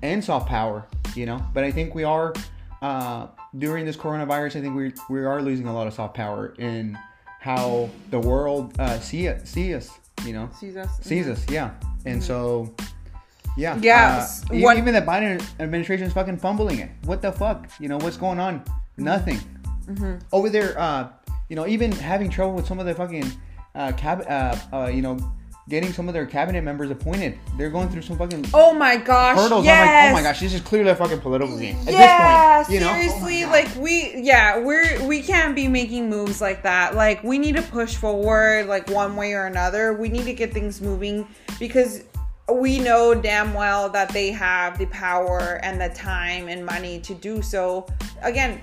and 0.02 0.24
soft 0.24 0.48
power, 0.48 0.86
you 1.14 1.26
know. 1.26 1.40
But 1.54 1.64
I 1.64 1.70
think 1.70 1.94
we 1.94 2.02
are 2.02 2.34
uh, 2.82 3.28
during 3.58 3.84
this 3.84 3.96
coronavirus. 3.96 4.56
I 4.56 4.60
think 4.62 4.74
we 4.74 4.92
we 5.08 5.24
are 5.24 5.40
losing 5.40 5.66
a 5.66 5.74
lot 5.74 5.86
of 5.86 5.94
soft 5.94 6.14
power 6.14 6.54
in 6.58 6.98
how 7.40 7.88
the 8.10 8.18
world 8.18 8.74
uh, 8.80 8.98
see 8.98 9.26
it, 9.26 9.46
see 9.46 9.72
us, 9.72 9.90
you 10.24 10.32
know, 10.32 10.48
Sees 10.58 10.76
us. 10.76 10.88
sees 11.00 11.28
us. 11.28 11.44
Yeah, 11.50 11.70
and 12.04 12.22
so. 12.22 12.74
Yeah. 13.58 13.78
Yeah. 13.80 14.26
Uh, 14.50 14.56
what- 14.58 14.76
even 14.76 14.92
the 14.92 15.00
Biden 15.00 15.42
administration 15.60 16.06
is 16.06 16.12
fucking 16.12 16.36
fumbling 16.36 16.78
it. 16.80 16.90
What 17.04 17.22
the 17.22 17.32
fuck? 17.32 17.68
You 17.80 17.88
know 17.88 17.96
what's 17.96 18.18
going 18.18 18.38
on? 18.38 18.62
Nothing. 18.98 19.38
Over 20.32 20.50
there, 20.50 20.78
uh, 20.78 21.08
you 21.48 21.56
know, 21.56 21.66
even 21.66 21.90
having 21.92 22.28
trouble 22.28 22.54
with 22.54 22.66
some 22.66 22.78
of 22.78 22.86
the 22.86 22.94
fucking 22.94 23.24
uh, 23.74 23.92
cab, 23.96 24.24
uh, 24.28 24.58
uh, 24.74 24.86
you 24.88 25.00
know, 25.00 25.16
getting 25.68 25.92
some 25.92 26.08
of 26.08 26.14
their 26.14 26.26
cabinet 26.26 26.62
members 26.62 26.90
appointed. 26.90 27.38
They're 27.56 27.70
going 27.70 27.88
through 27.88 28.02
some 28.02 28.16
fucking 28.16 28.46
Oh 28.54 28.72
my 28.72 28.96
gosh! 28.96 29.36
hurdles. 29.36 29.64
Yes. 29.64 29.80
I'm 29.80 30.12
like, 30.14 30.20
oh 30.20 30.22
my 30.24 30.30
gosh, 30.30 30.40
this 30.40 30.54
is 30.54 30.60
clearly 30.60 30.90
a 30.90 30.96
fucking 30.96 31.20
political 31.20 31.58
game 31.58 31.76
at 31.86 31.92
yeah, 31.92 32.58
this 32.58 32.68
point. 32.68 32.74
You 32.74 32.86
know, 32.86 32.90
oh 32.90 32.94
seriously, 32.94 33.44
Oh 33.44 33.50
like 33.50 33.74
we, 33.76 34.22
yeah, 34.22 34.58
we're 34.58 35.04
we 35.06 35.22
can't 35.22 35.54
be 35.54 35.68
making 35.68 36.08
moves 36.08 36.40
like 36.40 36.62
that. 36.62 36.94
Like 36.94 37.22
we 37.22 37.38
need 37.38 37.56
to 37.56 37.62
push 37.62 37.96
forward, 37.96 38.66
like 38.66 38.88
one 38.90 39.16
way 39.16 39.32
or 39.32 39.46
another. 39.46 39.94
We 39.94 40.08
need 40.08 40.24
to 40.24 40.34
get 40.34 40.52
things 40.52 40.80
moving 40.80 41.26
because 41.58 42.04
we 42.52 42.78
know 42.78 43.12
damn 43.14 43.54
well 43.54 43.88
that 43.90 44.08
they 44.10 44.30
have 44.30 44.78
the 44.78 44.86
power 44.86 45.58
and 45.62 45.80
the 45.80 45.88
time 45.88 46.48
and 46.48 46.64
money 46.64 47.00
to 47.00 47.14
do 47.14 47.42
so. 47.42 47.86
Again, 48.22 48.60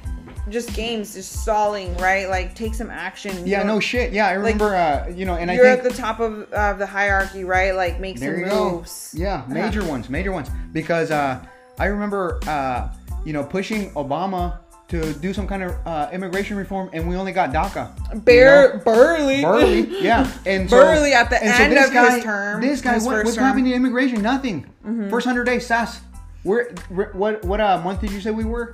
just 0.50 0.74
games, 0.74 1.14
just 1.14 1.42
stalling, 1.42 1.96
right? 1.98 2.28
Like 2.30 2.56
take 2.56 2.74
some 2.76 2.90
action. 2.90 3.48
Yeah, 3.48 3.64
no 3.64 3.80
shit. 3.80 4.12
Yeah, 4.12 4.28
I 4.28 4.34
remember. 4.34 4.76
uh, 4.76 5.08
you 5.10 5.26
know, 5.26 5.36
and 5.36 5.50
I 5.50 5.56
You're 5.56 5.66
at 5.68 5.84
the 5.84 5.90
top 5.90 6.20
of, 6.20 6.52
of 6.52 6.78
the 6.80 6.86
hierarchy, 6.86 7.44
right? 7.44 7.74
Like 7.76 8.00
make 8.00 8.18
some 8.18 8.28
you 8.28 8.46
go. 8.46 8.72
moves. 8.72 9.14
Yeah, 9.18 9.44
major 9.48 9.84
ones, 9.86 10.10
major 10.10 10.32
ones. 10.32 10.50
Because 10.72 11.12
uh, 11.12 11.44
I 11.80 11.86
remember, 11.86 12.40
uh, 12.48 12.90
you 13.26 13.34
know, 13.34 13.44
pushing 13.44 13.92
Obama 13.92 14.60
to 14.90 15.14
do 15.14 15.34
some 15.34 15.48
kind 15.48 15.64
of 15.64 15.76
uh, 15.88 16.10
immigration 16.12 16.58
reform, 16.58 16.90
and 16.94 17.08
we 17.08 17.16
only 17.16 17.32
got 17.32 17.52
DACA. 17.52 18.14
you 18.14 18.20
Bare, 18.20 18.74
know? 18.76 18.80
Burley. 18.84 19.42
Burley, 19.42 20.04
yeah, 20.04 20.30
and 20.46 20.70
so, 20.70 20.78
Burley 20.78 21.14
at 21.14 21.30
the 21.30 21.38
so 21.38 21.46
end 21.46 21.74
this 21.74 21.88
of 21.88 21.94
guy, 21.94 22.16
his 22.16 22.24
term, 22.24 22.62
This 22.62 22.82
guy, 22.82 22.98
what, 23.00 23.04
what's 23.06 23.12
term. 23.16 23.24
Mm-hmm. 23.26 23.44
happening 23.44 23.66
to 23.66 23.74
immigration? 23.76 24.22
Nothing. 24.22 24.70
First 25.10 25.26
hundred 25.26 25.46
days, 25.46 25.66
SAS. 25.66 26.02
We're, 26.44 26.74
we're 26.92 27.12
what 27.14 27.44
what 27.46 27.62
uh, 27.62 27.82
month 27.82 28.02
did 28.02 28.12
you 28.12 28.20
say 28.20 28.32
we 28.32 28.44
were? 28.44 28.74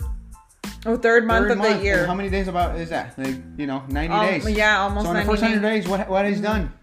Oh, 0.85 0.95
third 0.97 1.25
month 1.25 1.47
Third 1.47 1.57
of 1.57 1.63
the 1.63 1.83
year. 1.83 1.99
And 1.99 2.07
how 2.07 2.13
many 2.15 2.29
days 2.29 2.47
about 2.47 2.77
is 2.77 2.89
that? 2.89 3.17
Like 3.17 3.35
you 3.57 3.67
know, 3.67 3.83
ninety 3.89 4.13
Um, 4.13 4.25
days. 4.25 4.49
yeah, 4.49 4.81
almost 4.81 5.05
So 5.05 5.11
in 5.11 5.17
the 5.17 5.23
first 5.25 5.43
hundred 5.43 5.61
days. 5.61 5.87
what 5.87 6.07
what 6.09 6.23
Mm-hmm. 6.25 6.33
he's 6.33 6.41
done? 6.41 6.73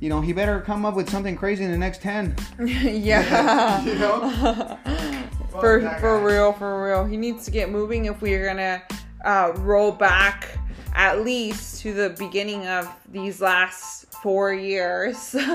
You 0.00 0.08
know, 0.08 0.20
he 0.20 0.32
better 0.32 0.60
come 0.60 0.86
up 0.86 0.94
with 0.94 1.10
something 1.10 1.36
crazy 1.36 1.64
in 1.64 1.70
the 1.70 1.78
next 1.78 2.00
ten. 2.02 2.34
yeah. 2.60 3.82
You 3.84 3.94
know. 3.98 4.78
for 5.60 5.80
for 6.00 6.24
real, 6.24 6.52
for 6.52 6.84
real. 6.86 7.04
He 7.04 7.16
needs 7.16 7.44
to 7.46 7.50
get 7.50 7.70
moving 7.70 8.04
if 8.06 8.20
we're 8.22 8.46
gonna 8.46 8.82
uh, 9.24 9.52
roll 9.58 9.92
back 9.92 10.56
at 10.94 11.20
least 11.24 11.80
to 11.82 11.92
the 11.94 12.10
beginning 12.18 12.66
of 12.66 12.88
these 13.10 13.40
last 13.40 14.12
four 14.22 14.52
years. 14.52 15.34
you 15.34 15.46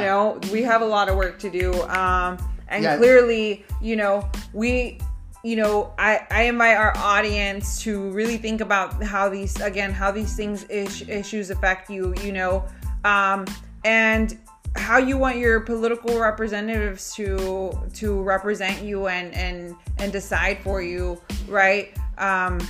know, 0.00 0.38
we 0.52 0.62
have 0.62 0.82
a 0.82 0.86
lot 0.86 1.08
of 1.08 1.16
work 1.16 1.38
to 1.40 1.50
do. 1.50 1.72
Um, 1.84 2.38
and 2.68 2.82
Yeah. 2.84 2.96
clearly, 2.98 3.64
you 3.80 3.96
know, 3.96 4.28
we 4.52 4.98
you 5.42 5.56
know, 5.56 5.92
I, 5.98 6.26
I 6.30 6.42
invite 6.44 6.76
our 6.76 6.96
audience 6.96 7.82
to 7.82 8.10
really 8.10 8.36
think 8.36 8.60
about 8.60 9.02
how 9.02 9.28
these 9.28 9.58
again 9.60 9.92
how 9.92 10.10
these 10.10 10.36
things 10.36 10.64
is, 10.64 11.08
issues 11.08 11.50
affect 11.50 11.88
you, 11.88 12.14
you 12.22 12.32
know, 12.32 12.64
um, 13.04 13.46
and 13.84 14.38
how 14.76 14.98
you 14.98 15.16
want 15.18 15.38
your 15.38 15.60
political 15.60 16.18
representatives 16.18 17.14
to 17.14 17.72
to 17.94 18.22
represent 18.22 18.82
you 18.82 19.08
and 19.08 19.34
and 19.34 19.74
and 19.98 20.12
decide 20.12 20.58
for 20.62 20.82
you, 20.82 21.20
right? 21.48 21.96
Um, 22.18 22.60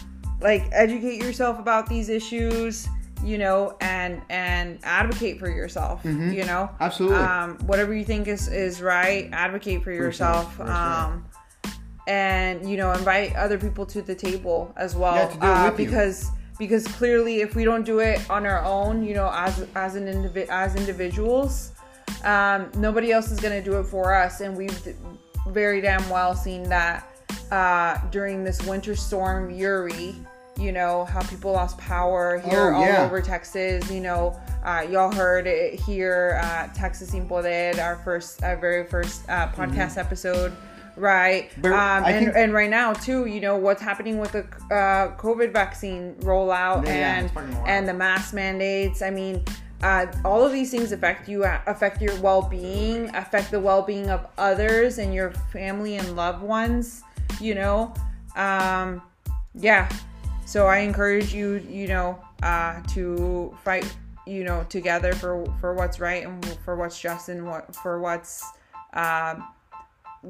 like 0.41 0.69
educate 0.73 1.23
yourself 1.23 1.59
about 1.59 1.89
these 1.89 2.09
issues, 2.09 2.89
you 3.25 3.37
know, 3.37 3.77
and 3.81 4.23
and 4.31 4.79
advocate 4.85 5.41
for 5.41 5.51
yourself, 5.51 6.05
you 6.05 6.45
know. 6.45 6.71
Absolutely. 6.79 7.19
Um, 7.19 7.59
whatever 7.67 7.93
you 7.93 8.05
think 8.05 8.29
is 8.29 8.49
is 8.49 8.81
right, 8.81 9.29
advocate 9.33 9.83
for 9.83 9.91
yourself, 9.91 10.45
yourself. 10.45 10.57
for 10.57 10.63
yourself. 10.63 11.13
Um, 11.13 11.25
and 12.11 12.69
you 12.71 12.77
know 12.77 12.91
invite 12.93 13.31
other 13.37 13.59
people 13.59 13.85
to 13.95 14.03
the 14.03 14.15
table 14.15 14.73
as 14.77 14.93
well 14.97 15.15
Yeah, 15.15 15.29
to 15.29 15.35
do 15.35 15.47
it 15.47 15.51
uh, 15.51 15.71
with 15.71 15.79
you. 15.81 15.87
because 15.87 16.17
because 16.59 16.85
clearly 16.99 17.35
if 17.47 17.55
we 17.55 17.65
don't 17.65 17.85
do 17.93 18.01
it 18.01 18.19
on 18.29 18.45
our 18.47 18.63
own 18.65 18.95
you 19.09 19.15
know 19.15 19.31
as 19.33 19.55
as 19.85 19.95
an 19.95 20.07
individ 20.15 20.47
as 20.49 20.75
individuals 20.77 21.73
um, 22.25 22.71
nobody 22.77 23.13
else 23.13 23.31
is 23.31 23.39
going 23.41 23.57
to 23.63 23.65
do 23.71 23.79
it 23.79 23.85
for 23.85 24.13
us. 24.15 24.41
And 24.41 24.55
we've 24.57 24.79
d- 24.85 24.95
very 25.49 25.81
damn 25.81 26.07
well 26.11 26.35
seen 26.35 26.65
that 26.69 27.07
uh, 27.51 27.97
during 28.11 28.45
this 28.45 28.61
winter 28.67 28.95
storm 28.95 29.51
Uri 29.51 30.15
you 30.59 30.73
know 30.73 31.07
how 31.07 31.23
people 31.23 31.53
lost 31.53 31.79
power 31.79 32.39
here 32.41 32.75
Oh, 32.75 32.83
all 32.83 33.05
over 33.07 33.23
Texas 33.23 33.91
you 33.91 34.01
know 34.01 34.39
uh, 34.65 34.85
y'all 34.91 35.11
heard 35.13 35.47
it 35.47 35.81
here 35.81 36.39
uh, 36.43 36.67
Texas 36.75 37.11
Sin 37.11 37.27
Poder 37.27 37.73
our 37.81 37.97
first 38.05 38.43
our 38.43 38.57
very 38.57 38.85
first 38.87 39.23
uh, 39.31 39.49
podcast 39.53 39.97
episode 39.97 40.53
right. 40.97 41.51
But 41.59 41.73
um, 41.73 42.05
and, 42.05 42.25
think- 42.27 42.37
and 42.37 42.53
right 42.53 42.71
now 42.71 42.93
too 42.93 43.27
you 43.27 43.41
know 43.41 43.57
what's 43.57 43.83
happening 43.83 44.19
with 44.19 44.33
the 44.33 44.41
uh, 44.75 45.17
covid 45.17 45.53
vaccine 45.53 46.15
rollout 46.21 46.87
Yeah, 46.87 47.19
and 47.19 47.69
and 47.69 47.89
the 47.89 47.95
mask 47.95 48.35
mandates 48.35 49.03
i 49.03 49.11
mean 49.11 49.45
uh, 49.83 50.07
all 50.25 50.45
of 50.45 50.53
these 50.53 50.71
things 50.71 50.93
affect 50.93 51.29
you 51.29 51.45
uh, 51.45 51.61
affect 51.67 52.03
your 52.03 52.15
well-being 52.21 53.15
affect 53.15 53.51
the 53.51 53.61
well-being 53.61 54.11
of 54.11 54.27
others 54.37 54.99
and 54.99 55.15
your 55.15 55.31
family 55.53 55.97
and 55.97 56.17
loved 56.17 56.43
ones 56.43 57.03
you 57.41 57.55
know? 57.55 57.95
Um, 58.37 59.03
yeah. 59.55 59.89
So 60.47 60.67
i 60.67 60.79
encourage 60.79 61.33
you 61.33 61.65
you 61.69 61.87
know 61.89 62.19
uh, 62.43 62.81
to 62.95 63.57
fight 63.65 63.87
you 64.27 64.45
know 64.45 64.65
together 64.69 65.13
for 65.15 65.45
for 65.61 65.75
what's 65.75 65.99
right 66.01 66.25
and 66.25 66.45
for 66.65 66.77
what's 66.77 67.01
just 67.01 67.29
and 67.29 67.47
what 67.47 67.75
for 67.77 68.01
what's 68.01 68.45
um, 68.93 69.45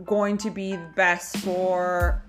going 0.05 0.39
to 0.39 0.51
be 0.51 0.77
best 0.95 1.37
for 1.39 2.23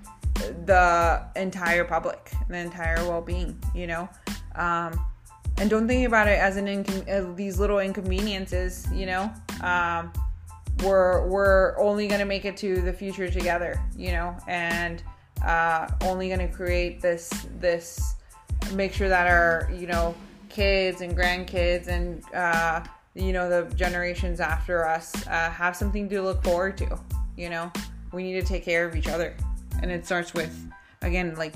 the 0.65 1.23
entire 1.35 1.83
public 1.83 2.31
and 2.39 2.49
the 2.49 2.57
entire 2.57 2.97
well-being 3.07 3.57
you 3.75 3.87
know? 3.87 4.09
Um, 4.55 4.99
and 5.57 5.69
don't 5.69 5.87
think 5.87 6.07
about 6.07 6.27
it 6.27 6.39
as 6.39 6.57
an 6.57 6.65
incon- 6.65 7.07
as 7.07 7.35
these 7.35 7.59
little 7.59 7.79
inconveniences 7.79 8.87
you 8.93 9.05
know? 9.05 9.31
Um, 9.61 10.11
we're 10.83 11.27
we're 11.27 11.79
only 11.79 12.07
to 12.07 12.25
make 12.25 12.45
it 12.45 12.57
to 12.57 12.81
the 12.81 12.93
future 12.93 13.29
together 13.29 13.81
you 13.95 14.11
know? 14.11 14.35
And 14.47 15.03
uh, 15.45 15.87
only 16.01 16.29
to 16.29 16.47
create 16.47 17.01
this 17.01 17.29
this 17.59 18.15
make 18.73 18.93
sure 18.93 19.09
that 19.09 19.27
our 19.27 19.69
you 19.73 19.87
know 19.87 20.15
kids 20.49 21.01
and 21.01 21.17
grandkids 21.17 21.87
and 21.87 22.23
uh, 22.33 22.83
you 23.15 23.33
know 23.33 23.49
the 23.49 23.73
generations 23.75 24.39
after 24.39 24.87
us 24.87 25.27
uh, 25.27 25.49
have 25.49 25.75
something 25.75 26.07
to 26.09 26.21
look 26.21 26.43
forward 26.43 26.77
to 26.77 26.99
you 27.41 27.49
know? 27.49 27.71
We 28.13 28.23
need 28.23 28.39
to 28.39 28.45
take 28.45 28.63
care 28.63 28.85
of 28.85 28.95
each 28.95 29.07
other. 29.07 29.35
And 29.81 29.89
it 29.89 30.05
starts 30.05 30.33
with 30.33 30.53
again 31.01 31.35
like 31.35 31.55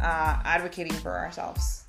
uh, 0.00 0.40
advocating 0.44 0.92
for 0.92 1.18
ourselves. 1.18 1.84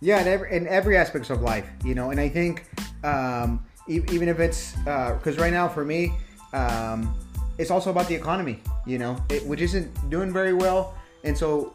Yeah, 0.00 0.22
in 0.22 0.28
every, 0.28 0.56
in 0.56 0.66
every 0.66 0.96
aspects 0.96 1.28
of 1.28 1.42
life, 1.42 1.68
you 1.84 1.94
know, 1.94 2.10
and 2.10 2.18
I 2.18 2.28
think 2.28 2.64
um, 3.04 3.62
e- 3.86 4.00
even 4.10 4.30
if 4.30 4.40
it's 4.40 4.72
because 4.72 5.36
right 5.36 5.52
now 5.52 5.68
for 5.68 5.84
me, 5.84 6.12
um, 6.54 7.14
it's 7.58 7.70
also 7.70 7.90
about 7.90 8.08
the 8.08 8.14
economy, 8.14 8.62
you 8.86 8.98
know, 8.98 9.22
it, 9.28 9.44
which 9.46 9.60
isn't 9.60 9.92
doing 10.08 10.32
very 10.32 10.54
well, 10.54 10.94
and 11.22 11.36
so 11.36 11.74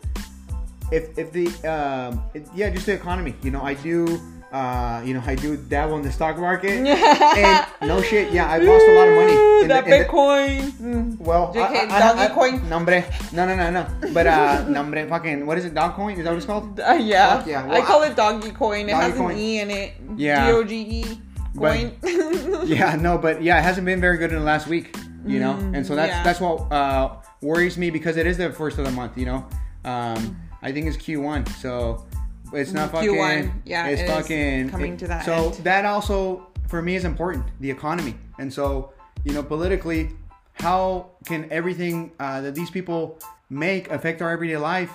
if 0.91 1.15
if 1.19 1.31
the 1.31 1.45
um, 1.69 2.23
yeah, 2.55 2.71
just 2.71 2.87
the 2.87 2.93
economy, 2.93 3.35
you 3.43 3.51
know, 3.51 3.61
I 3.61 3.75
do. 3.75 4.19
Uh, 4.51 5.01
you 5.03 5.13
know, 5.13 5.21
I 5.25 5.35
do 5.35 5.57
dabble 5.57 5.97
in 5.97 6.01
the 6.03 6.11
stock 6.11 6.37
market, 6.37 6.71
and 6.87 7.65
no 7.81 8.01
shit, 8.01 8.31
yeah, 8.31 8.49
I've 8.49 8.63
lost 8.63 8.85
a 8.87 8.93
lot 8.93 9.07
of 9.09 9.15
money. 9.15 9.61
in 9.63 9.67
that 9.67 9.83
the- 9.85 9.93
in 9.95 9.99
the- 10.01 10.05
bitcoin 10.07 10.71
Mm. 10.85 11.19
well, 11.19 11.51
JK, 11.53 11.89
doggy 11.89 12.33
coin? 12.33 12.69
No, 12.69 12.75
hombre. 12.77 13.03
no, 13.33 13.45
no, 13.47 13.55
no, 13.55 13.69
no. 13.71 13.87
But 14.13 14.27
uh, 14.27 14.63
no, 14.69 14.83
hombre, 14.83 15.07
fucking, 15.09 15.45
what 15.45 15.57
is 15.57 15.65
it? 15.65 15.73
Dog 15.73 15.95
coin? 15.95 16.17
Is 16.17 16.23
that 16.23 16.29
what 16.29 16.37
it's 16.37 16.45
called? 16.45 16.79
Uh, 16.79 16.93
yeah, 16.93 17.37
Fuck 17.39 17.47
yeah. 17.47 17.69
I 17.69 17.81
call 17.81 18.03
it 18.03 18.15
doggy 18.15 18.51
coin. 18.51 18.87
It 18.87 18.91
Doggy 18.91 19.03
has 19.09 19.17
coin. 19.17 19.31
an 19.31 19.37
e 19.37 19.59
in 19.59 19.71
it. 19.71 19.93
Yeah. 20.15 20.45
D 20.45 20.51
O 20.53 20.63
G 20.63 20.75
E 21.01 21.21
coin. 21.57 21.91
Yeah, 22.65 22.95
no, 22.95 23.17
but 23.17 23.41
yeah, 23.43 23.59
it 23.59 23.63
hasn't 23.63 23.85
been 23.85 23.99
very 23.99 24.17
good 24.17 24.31
in 24.31 24.39
the 24.39 24.45
last 24.45 24.67
week, 24.67 24.95
you 25.25 25.39
know, 25.39 25.51
and 25.73 25.85
so 25.85 25.95
that's 25.95 26.09
yeah. 26.11 26.23
that's 26.23 26.39
what 26.39 26.71
uh, 26.71 27.15
worries 27.41 27.77
me 27.77 27.89
because 27.91 28.15
it 28.17 28.25
is 28.25 28.37
the 28.37 28.51
first 28.51 28.77
of 28.79 28.85
the 28.85 28.91
month, 28.91 29.17
you 29.17 29.25
know. 29.25 29.45
Um, 29.83 30.37
I 30.63 30.71
think 30.71 30.87
it's 30.87 30.97
Q1, 30.97 31.47
so 31.61 32.05
it's 32.53 32.71
not 32.73 32.91
fucking. 32.91 33.09
Q1, 33.09 33.51
yeah, 33.65 33.87
it's 33.87 34.01
it 34.01 34.07
fucking 34.07 34.69
coming 34.69 34.97
to 34.97 35.07
that 35.07 35.25
So 35.25 35.33
end. 35.51 35.55
that 35.63 35.85
also 35.85 36.47
for 36.67 36.81
me 36.81 36.95
is 36.95 37.05
important, 37.05 37.45
the 37.59 37.69
economy, 37.69 38.15
and 38.39 38.51
so 38.53 38.91
you 39.23 39.33
know, 39.33 39.41
politically, 39.43 40.11
how 40.53 41.09
can 41.25 41.47
everything 41.51 42.11
uh, 42.19 42.41
that 42.41 42.53
these 42.55 42.69
people 42.69 43.17
make 43.49 43.89
affect 43.91 44.21
our 44.21 44.29
everyday 44.31 44.57
life? 44.57 44.91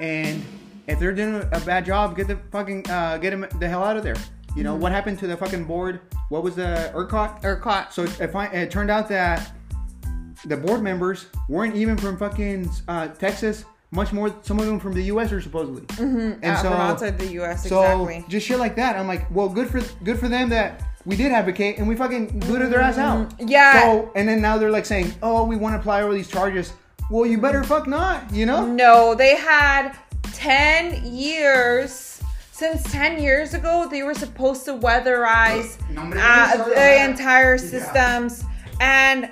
And 0.00 0.42
if 0.86 0.98
they're 0.98 1.12
doing 1.12 1.42
a 1.52 1.60
bad 1.60 1.84
job, 1.84 2.16
get 2.16 2.28
the 2.28 2.36
fucking 2.50 2.88
uh, 2.90 3.18
get 3.18 3.30
them 3.30 3.46
the 3.58 3.68
hell 3.68 3.84
out 3.84 3.96
of 3.96 4.02
there. 4.04 4.16
You 4.56 4.64
know 4.64 4.72
Mm-hmm. 4.72 4.82
what 4.82 4.92
happened 4.92 5.18
to 5.20 5.26
the 5.26 5.36
fucking 5.36 5.64
board? 5.64 6.00
What 6.30 6.42
was 6.42 6.54
the 6.56 6.90
ERCOT? 6.94 7.42
ERCOT. 7.42 7.92
So 7.92 8.02
it, 8.04 8.28
fi- 8.32 8.46
it 8.46 8.70
turned 8.70 8.90
out 8.90 9.08
that 9.08 9.52
the 10.46 10.56
board 10.56 10.82
members 10.82 11.26
weren't 11.48 11.74
even 11.76 11.96
from 11.96 12.16
fucking 12.16 12.70
uh, 12.88 13.08
Texas. 13.08 13.64
Much 13.90 14.12
more, 14.12 14.34
some 14.42 14.58
of 14.58 14.66
them 14.66 14.78
from 14.78 14.92
the 14.92 15.02
U.S. 15.04 15.32
are 15.32 15.40
supposedly. 15.40 15.82
Mm-hmm. 15.82 16.42
And 16.42 16.44
Uh, 16.44 16.56
so, 16.56 16.70
from 16.70 16.80
outside 16.80 17.18
the 17.18 17.26
U.S. 17.40 17.66
so 17.66 17.80
exactly. 17.80 18.24
just 18.28 18.46
shit 18.46 18.58
like 18.58 18.76
that. 18.76 18.96
I'm 18.96 19.06
like, 19.08 19.30
well, 19.34 19.48
good 19.48 19.68
for 19.70 19.80
good 20.04 20.18
for 20.18 20.28
them 20.28 20.50
that 20.50 20.82
we 21.06 21.16
did 21.16 21.32
advocate 21.32 21.78
and 21.78 21.88
we 21.88 21.96
fucking 21.96 22.40
booted 22.40 22.70
their 22.70 22.80
ass 22.82 22.98
out. 22.98 23.30
Mm-hmm. 23.30 23.48
Yeah. 23.48 23.80
So 23.80 24.12
and 24.14 24.28
then 24.28 24.42
now 24.42 24.58
they're 24.58 24.70
like 24.70 24.84
saying, 24.84 25.14
oh, 25.22 25.44
we 25.44 25.56
want 25.56 25.74
to 25.74 25.78
apply 25.80 26.02
all 26.02 26.10
these 26.12 26.28
charges. 26.28 26.72
Well, 27.10 27.24
you 27.24 27.38
better 27.38 27.64
fuck 27.64 27.86
not. 27.86 28.30
You 28.30 28.44
know. 28.44 28.66
No, 28.66 29.14
they 29.14 29.36
had 29.36 29.92
10 30.34 31.06
years. 31.14 32.20
Since 32.52 32.90
10 32.92 33.22
years 33.22 33.54
ago, 33.54 33.86
they 33.88 34.02
were 34.02 34.14
supposed 34.14 34.64
to 34.64 34.72
weatherize 34.74 35.78
No, 35.90 36.02
but 36.08 36.16
it 36.16 36.22
uh, 36.22 36.52
the 36.56 36.62
like 36.64 36.74
that. 36.74 37.10
entire 37.10 37.54
Yeah. 37.54 37.60
And 38.80 39.30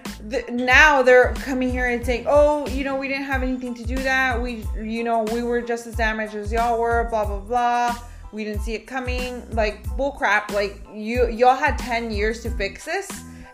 now 0.50 1.02
they're 1.02 1.32
coming 1.34 1.70
here 1.70 1.88
and 1.88 2.04
saying, 2.04 2.26
oh, 2.28 2.66
you 2.68 2.82
know, 2.84 2.96
we 2.96 3.08
didn't 3.08 3.24
have 3.24 3.42
anything 3.42 3.74
to 3.74 3.84
do 3.84 3.96
that. 3.96 4.40
We, 4.40 4.64
you 4.76 5.04
know, 5.04 5.22
we 5.32 5.42
were 5.42 5.60
just 5.60 5.86
as 5.86 5.94
damaged 5.94 6.34
as 6.34 6.52
y'all 6.52 6.80
were, 6.80 7.06
blah, 7.10 7.24
blah, 7.24 7.38
blah. 7.38 7.98
We 8.32 8.44
didn't 8.44 8.62
see 8.62 8.74
it 8.74 8.86
coming. 8.86 9.48
Like, 9.54 9.86
bullcrap. 9.90 10.50
Like, 10.52 10.84
you, 10.92 11.28
y'all 11.28 11.54
had 11.54 11.78
10 11.78 12.10
years 12.10 12.42
to 12.42 12.50
fix 12.50 12.84
this. 12.84 13.08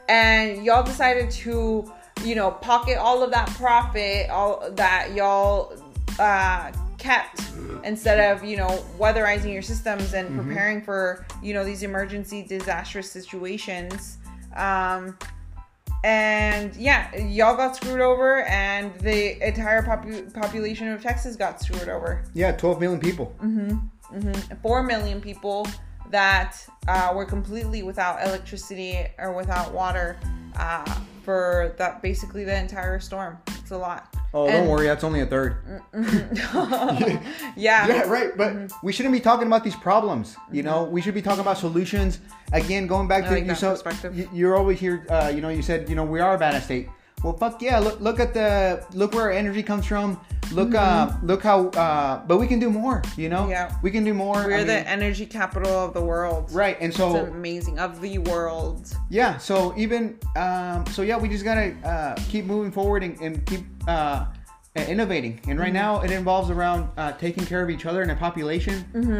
And 0.08 0.64
y'all 0.64 0.82
decided 0.82 1.30
to, 1.30 1.92
you 2.24 2.34
know, 2.34 2.50
pocket 2.50 2.96
all 2.96 3.22
of 3.22 3.30
that 3.32 3.48
profit, 3.50 4.30
all 4.30 4.70
that 4.72 5.12
y'all 5.14 5.74
uh, 6.18 6.72
kept 7.02 7.42
instead 7.82 8.32
of 8.32 8.44
you 8.44 8.56
know 8.56 8.84
weatherizing 8.96 9.52
your 9.52 9.62
systems 9.62 10.14
and 10.14 10.36
preparing 10.36 10.80
for 10.80 11.26
you 11.42 11.52
know 11.52 11.64
these 11.64 11.82
emergency 11.82 12.44
disastrous 12.44 13.10
situations 13.10 14.18
um 14.54 15.18
and 16.04 16.74
yeah 16.76 17.14
y'all 17.16 17.56
got 17.56 17.76
screwed 17.76 18.00
over 18.00 18.42
and 18.44 18.92
the 19.00 19.46
entire 19.46 19.82
popu- 19.82 20.32
population 20.34 20.88
of 20.88 21.02
texas 21.02 21.36
got 21.36 21.60
screwed 21.60 21.88
over. 21.88 22.24
Yeah, 22.34 22.52
12 22.52 22.80
million 22.80 23.00
people. 23.00 23.34
four 24.62 24.82
million 24.82 25.20
people 25.20 25.66
that 26.10 26.56
uh, 26.88 27.12
were 27.14 27.24
completely 27.24 27.82
without 27.82 28.20
electricity 28.26 29.06
or 29.18 29.32
without 29.32 29.72
water 29.72 30.18
uh, 30.56 30.84
for 31.24 31.74
that 31.78 32.02
basically 32.02 32.44
the 32.44 32.54
entire 32.58 32.98
storm 33.00 33.38
a 33.72 33.76
lot 33.78 34.14
Oh, 34.34 34.46
And- 34.46 34.52
don't 34.64 34.68
worry, 34.68 34.86
that's 34.86 35.04
only 35.04 35.20
a 35.20 35.26
third. 35.26 35.56
yeah 35.92 37.20
Yeah, 37.56 38.02
right. 38.08 38.36
But 38.36 38.52
Mm-hmm. 38.52 38.86
we 38.86 38.92
shouldn't 38.92 39.12
be 39.12 39.20
talking 39.20 39.46
about 39.46 39.62
these 39.64 39.76
problems. 39.76 40.36
You 40.50 40.62
know, 40.62 40.84
we 40.84 41.00
should 41.02 41.14
be 41.14 41.22
talking 41.22 41.40
about 41.40 41.58
solutions. 41.58 42.18
Again, 42.52 42.86
going 42.86 43.08
back 43.08 43.24
I 43.24 43.28
to 43.28 43.32
like 43.34 43.46
you, 43.46 43.54
so 43.54 43.76
you're 44.32 44.56
always 44.56 44.78
here. 44.80 45.06
Uh, 45.08 45.30
you 45.34 45.40
know, 45.40 45.48
you 45.48 45.62
said 45.62 45.88
you 45.88 45.94
know 45.94 46.04
we 46.04 46.20
are 46.20 46.34
a 46.34 46.38
bad 46.38 46.62
state. 46.62 46.88
Well, 47.22 47.32
fuck 47.36 47.62
yeah. 47.62 47.78
Look, 47.78 48.00
look 48.00 48.18
at 48.20 48.34
the 48.34 48.84
look 48.94 49.14
where 49.14 49.24
our 49.24 49.30
energy 49.32 49.62
comes 49.62 49.86
from. 49.86 50.18
Look, 50.52 50.74
uh, 50.74 51.12
look 51.22 51.42
how. 51.42 51.68
Uh, 51.68 52.24
but 52.26 52.36
we 52.38 52.46
can 52.46 52.58
do 52.58 52.68
more. 52.68 53.02
You 53.16 53.28
know, 53.30 53.42
Mm-hmm. 53.42 53.50
Yeah. 53.50 53.76
we 53.82 53.90
can 53.90 54.04
do 54.04 54.12
more. 54.12 54.34
We're 54.44 54.56
I 54.58 54.64
the 54.64 54.74
mean, 54.74 54.84
energy 54.86 55.24
capital 55.24 55.72
of 55.72 55.94
the 55.94 56.02
world. 56.02 56.50
right. 56.52 56.76
And 56.80 56.88
It's 56.88 56.96
so 56.98 57.16
amazing 57.26 57.78
of 57.78 58.00
the 58.02 58.18
world. 58.18 58.92
yeah. 59.08 59.38
So 59.38 59.72
even 59.78 60.18
um, 60.36 60.84
so, 60.86 61.02
yeah, 61.02 61.16
we 61.16 61.28
just 61.28 61.44
gotta 61.44 61.72
uh, 61.84 62.14
keep 62.28 62.44
moving 62.44 62.70
forward 62.72 63.02
and, 63.02 63.18
and 63.20 63.46
keep. 63.46 63.64
Uh, 63.88 64.26
uh, 64.74 64.80
innovating 64.88 65.32
and 65.32 65.42
Mm-hmm. 65.44 65.58
right 65.60 65.72
now 65.74 66.00
it 66.00 66.10
involves 66.10 66.48
around 66.48 66.88
uh, 66.96 67.12
taking 67.18 67.44
care 67.44 67.62
of 67.62 67.68
each 67.68 67.84
other 67.84 68.00
in 68.02 68.08
a 68.08 68.16
population 68.16 68.76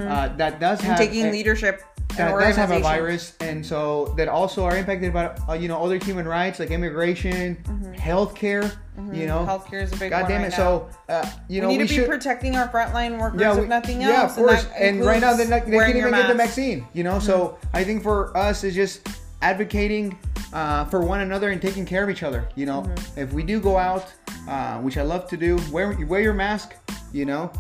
uh, 0.09 0.29
that 0.39 0.59
does 0.61 0.79
Mm-hmm. 0.81 0.91
And 0.91 0.99
have 0.99 0.99
taking 0.99 1.27
a- 1.27 1.31
leadership. 1.31 1.83
That 2.17 2.39
does 2.39 2.57
have 2.57 2.71
a 2.71 2.81
virus, 2.81 3.35
and 3.41 3.65
so 3.65 4.13
that 4.17 4.29
also 4.29 4.65
are 4.65 4.77
impacted 4.77 5.13
by 5.13 5.27
uh, 5.49 5.55
you 5.55 5.69
know 5.69 5.83
other 5.83 5.97
human 5.99 6.27
rights 6.29 6.59
like 6.59 6.71
immigration, 6.71 7.57
healthcare. 7.97 8.71
You 9.13 9.27
know, 9.27 9.39
Mm-hmm. 9.47 9.49
Healthcare 9.51 9.83
is 9.83 9.93
a 9.93 9.97
big 9.97 10.11
God 10.11 10.29
damn 10.29 10.43
right 10.43 10.53
it! 10.53 10.55
So 10.55 10.89
uh, 11.09 11.29
you 11.49 11.63
know, 11.63 11.69
we 11.69 11.75
know 11.75 11.79
need 11.79 11.85
we 11.85 11.89
to 11.89 11.95
be 11.95 12.01
should. 12.01 12.09
protecting 12.11 12.57
our 12.57 12.69
frontline 12.69 13.19
workers, 13.19 13.41
yeah, 13.41 13.55
if 13.55 13.61
we- 13.61 13.67
nothing 13.67 14.01
yeah, 14.03 14.25
of 14.25 14.35
course. 14.35 14.65
that 14.65 14.81
And, 14.81 15.01
right 15.05 15.21
now, 15.21 15.33
they're 15.35 15.49
not, 15.49 15.65
they 15.65 15.73
can't 15.73 15.89
even 15.91 16.01
your 16.03 16.11
get 16.11 16.23
the. 16.23 16.29
Mm-hmm. 16.29 16.37
vaccine. 16.39 16.87
You 16.93 17.03
know, 17.05 17.19
so 17.19 17.59
I 17.73 17.85
think 17.85 18.03
for 18.03 18.37
us 18.37 18.65
is 18.65 18.75
just 18.75 19.09
advocating 19.41 20.19
uh, 20.53 20.85
for 20.87 21.01
one 21.01 21.21
another 21.21 21.51
and 21.51 21.61
taking 21.61 21.87
care 21.87 22.05
of 22.05 22.11
each 22.11 22.23
other. 22.23 22.49
You 22.55 22.67
know, 22.67 22.83
Mm-hmm. 22.83 23.21
if 23.21 23.33
we 23.33 23.43
do 23.43 23.61
go 23.61 23.79
out, 23.79 24.13
uh, 24.49 24.79
which 24.81 24.99
I 24.99 25.03
love 25.03 25.27
to 25.29 25.37
do, 25.39 25.59
wear 25.73 25.93
wear 26.07 26.21
your 26.21 26.35
mask. 26.35 26.75
You 27.15 27.25
know, 27.25 27.51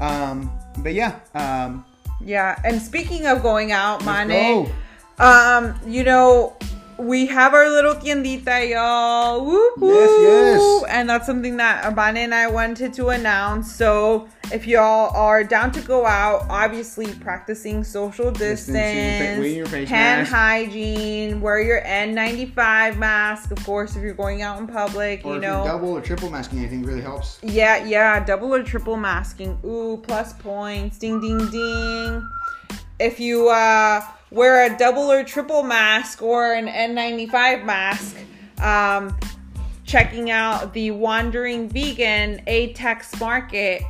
um, 0.00 0.50
but 0.78 0.94
yeah, 0.94 1.20
um, 1.34 1.84
Yeah, 2.20 2.60
and 2.64 2.80
speaking 2.80 3.26
of 3.26 3.42
going 3.42 3.72
out, 3.72 4.04
let's 4.04 4.28
Mane, 4.28 4.66
go. 5.18 5.24
um, 5.24 5.74
you 5.86 6.04
know, 6.04 6.56
we 6.98 7.26
have 7.26 7.54
our 7.54 7.68
little 7.68 7.94
tiendita, 7.94 8.68
y'all. 8.70 9.44
Woo 9.44 9.72
Yes, 9.80 10.10
yes. 10.22 10.84
And 10.88 11.08
that's 11.08 11.26
something 11.26 11.56
that 11.56 11.94
Mane 11.96 12.16
and 12.18 12.34
I 12.34 12.48
wanted 12.48 12.92
to 12.94 13.08
announce. 13.08 13.72
So 13.74 14.28
if 14.52 14.66
y'all 14.66 15.14
are 15.16 15.42
down 15.42 15.72
to 15.72 15.80
go 15.80 16.04
out, 16.06 16.46
obviously 16.48 17.12
practicing 17.14 17.82
social 17.84 18.30
Distancing, 18.30 18.74
distance, 18.74 19.38
wearing 19.40 19.56
your 19.56 19.66
face 19.66 19.88
hand 19.88 20.22
mask. 20.22 20.32
hygiene, 20.32 21.40
wear 21.40 21.60
your 21.60 21.80
N95 21.82 22.96
mask, 22.98 23.50
of 23.50 23.64
course, 23.64 23.96
if 23.96 24.02
you're 24.02 24.14
going 24.14 24.42
out 24.42 24.58
in 24.60 24.66
public, 24.66 25.22
Or 25.24 25.34
you 25.34 25.40
know. 25.40 25.64
double 25.64 25.90
or 25.90 26.00
triple 26.00 26.30
masking, 26.30 26.64
I 26.64 26.68
think 26.68 26.86
really 26.86 27.00
helps. 27.00 27.38
Yeah, 27.42 27.84
yeah, 27.84 28.24
double 28.24 28.54
or 28.54 28.62
triple 28.62 28.96
masking. 28.96 29.58
Ooh, 29.64 30.02
plus 30.06 30.32
points. 30.34 30.98
Ding, 30.98 31.20
ding, 31.20 31.50
ding. 31.50 32.28
If 33.00 33.18
you 33.18 33.48
uh, 33.48 34.02
wear 34.32 34.64
a 34.64 34.76
double 34.76 35.10
or 35.10 35.22
triple 35.22 35.62
mask 35.62 36.22
or 36.22 36.54
an 36.54 36.66
N95 36.66 37.64
mask, 37.64 38.16
um, 38.62 39.14
checking 39.84 40.30
out 40.30 40.72
the 40.72 40.90
Wandering 40.90 41.68
Vegan 41.68 42.42
ATX 42.46 43.20
Market 43.20 43.82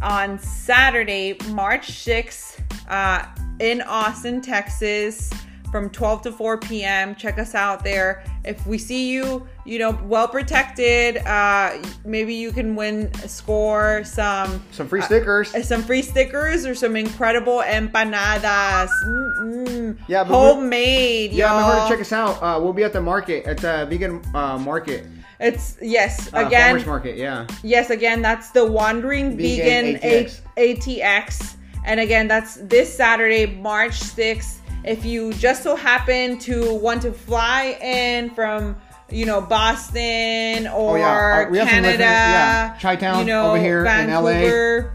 on 0.00 0.38
Saturday, 0.38 1.36
March 1.48 1.88
6th. 1.88 2.60
Uh, 2.88 3.26
in 3.60 3.82
Austin, 3.82 4.40
Texas 4.40 5.30
from 5.70 5.90
12 5.90 6.22
to 6.22 6.32
4 6.32 6.58
p.m. 6.58 7.14
Check 7.14 7.38
us 7.38 7.54
out 7.54 7.84
there. 7.84 8.24
If 8.44 8.66
we 8.66 8.78
see 8.78 9.10
you, 9.12 9.46
you 9.66 9.78
know, 9.78 9.98
well 10.04 10.26
protected, 10.28 11.18
uh, 11.18 11.76
maybe 12.04 12.34
you 12.34 12.52
can 12.52 12.74
win, 12.74 13.12
score 13.28 14.02
some 14.04 14.62
Some 14.72 14.88
free 14.88 15.02
stickers. 15.02 15.54
uh, 15.54 15.62
some 15.62 15.82
free 15.82 16.02
stickers 16.02 16.64
or 16.64 16.74
some 16.74 16.96
incredible 16.96 17.62
empanadas. 17.64 18.88
Mm-mm. 19.04 19.98
Yeah, 20.08 20.24
homemade. 20.24 21.32
yeah, 21.32 21.48
y'all. 21.52 21.60
remember 21.68 21.82
to 21.88 21.88
check 21.94 22.00
us 22.00 22.12
out. 22.12 22.42
Uh, 22.42 22.58
we'll 22.62 22.72
be 22.72 22.84
at 22.84 22.92
the 22.92 23.00
market. 23.00 23.46
At 23.46 23.58
the 23.58 23.86
vegan 23.88 24.22
uh, 24.34 24.58
market. 24.58 25.06
It's 25.40 25.76
yes, 25.80 26.32
Uh, 26.34 26.44
again, 26.46 26.70
farmers 26.70 26.86
market. 26.86 27.16
Yeah. 27.16 27.46
Yes, 27.62 27.90
again, 27.90 28.22
that's 28.22 28.50
the 28.50 28.64
Wandering 28.66 29.36
Vegan 29.36 29.98
Vegan, 30.00 30.24
ATX. 30.26 30.40
A- 30.56 30.74
ATX. 30.76 31.54
And 31.84 32.00
again, 32.00 32.26
that's 32.28 32.56
this 32.56 32.92
Saturday, 32.94 33.46
March 33.46 34.00
6th. 34.00 34.57
If 34.84 35.04
you 35.04 35.32
just 35.34 35.62
so 35.62 35.76
happen 35.76 36.38
to 36.40 36.74
want 36.74 37.02
to 37.02 37.12
fly 37.12 37.78
in 37.82 38.30
from, 38.30 38.76
you 39.10 39.24
know, 39.26 39.40
Boston 39.40 40.66
or 40.68 40.92
Oh, 40.92 40.94
yeah. 40.96 41.46
Uh, 41.50 41.64
Canada, 41.66 41.98
yeah. 42.04 42.78
Chi-town 42.80 43.20
you 43.20 43.24
know, 43.26 43.50
over 43.52 43.58
here 43.60 43.84
in 43.84 44.10
LA. 44.10 44.30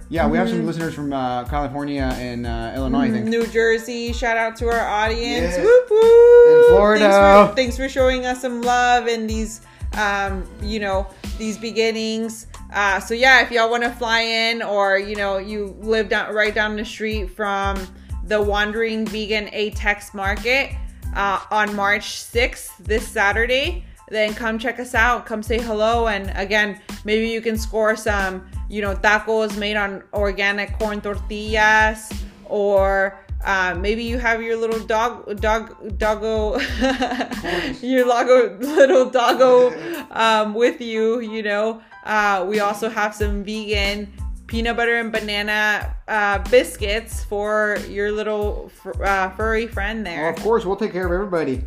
Yeah, 0.10 0.28
we 0.28 0.38
have 0.38 0.48
Mm-hmm. 0.48 0.58
some 0.58 0.66
listeners 0.66 0.94
from 0.94 1.12
uh, 1.14 1.46
California 1.46 2.14
and 2.18 2.46
uh, 2.48 2.74
Illinois. 2.76 3.06
I 3.08 3.12
think. 3.12 3.26
New 3.26 3.46
Jersey. 3.48 4.14
Shout 4.14 4.38
out 4.38 4.56
to 4.58 4.68
our 4.70 4.80
audience. 4.88 5.56
Yeah. 5.58 5.64
Whoop, 5.64 5.90
whoop. 5.90 6.48
In 6.48 6.64
Florida. 6.70 7.10
Thanks 7.10 7.50
for, 7.50 7.56
thanks 7.56 7.78
for 7.78 7.90
showing 7.90 8.26
us 8.26 8.42
some 8.42 8.62
love 8.62 9.08
in 9.08 9.28
these, 9.28 9.62
um, 9.98 10.44
you 10.62 10.80
know, 10.80 11.08
these 11.38 11.58
beginnings. 11.58 12.48
Uh, 12.74 13.00
so 13.00 13.14
yeah, 13.14 13.42
if 13.42 13.52
y'all 13.52 13.70
want 13.70 13.84
to 13.84 13.92
fly 13.92 14.22
in, 14.22 14.62
or 14.64 14.98
you 14.98 15.16
know, 15.16 15.38
you 15.38 15.76
live 15.82 16.10
down 16.10 16.34
right 16.34 16.54
down 16.56 16.76
the 16.76 16.86
street 16.86 17.28
from 17.36 17.78
the 18.24 18.42
Wandering 18.42 19.06
Vegan 19.06 19.48
ATX 19.48 20.14
Market 20.14 20.76
uh, 21.16 21.42
on 21.52 21.76
March 21.76 22.06
6th, 22.06 22.78
this 22.80 23.08
Saturday, 23.08 23.86
then 24.10 24.34
come 24.34 24.60
check 24.60 24.80
us 24.80 24.96
out. 24.96 25.26
Come 25.26 25.44
say 25.44 25.60
hello, 25.60 26.08
and 26.08 26.32
again, 26.36 26.80
maybe 27.04 27.28
you 27.28 27.42
can 27.42 27.58
score 27.58 27.96
some, 27.96 28.46
you 28.70 28.82
know, 28.82 28.96
tacos 28.96 29.58
made 29.58 29.76
on 29.76 30.04
organic 30.14 30.78
corn 30.78 31.02
tortillas, 31.02 32.12
or 32.46 33.20
uh, 33.44 33.76
maybe 33.78 34.04
you 34.04 34.18
have 34.18 34.42
your 34.42 34.56
little 34.56 34.80
dog, 34.80 35.40
dog, 35.42 35.98
doggo, 35.98 36.60
your 37.82 38.08
logo, 38.08 38.58
little 38.60 39.10
doggo 39.10 40.08
um, 40.12 40.54
with 40.54 40.80
you. 40.80 41.20
You 41.20 41.44
know, 41.44 41.82
uh, 42.06 42.46
we 42.48 42.60
also 42.60 42.90
have 42.90 43.14
some 43.14 43.44
vegan 43.44 44.12
peanut 44.54 44.78
butter 44.78 45.00
and 45.00 45.12
banana 45.12 45.96
uh, 46.08 46.38
biscuits 46.52 47.24
for 47.24 47.76
your 47.90 48.12
little 48.12 48.72
uh, 49.04 49.28
furry 49.32 49.66
friend 49.66 50.06
there. 50.06 50.30
of 50.30 50.36
course, 50.44 50.64
we'll 50.64 50.76
take 50.76 50.92
care 50.92 51.08
of 51.08 51.12
everybody. 51.12 51.64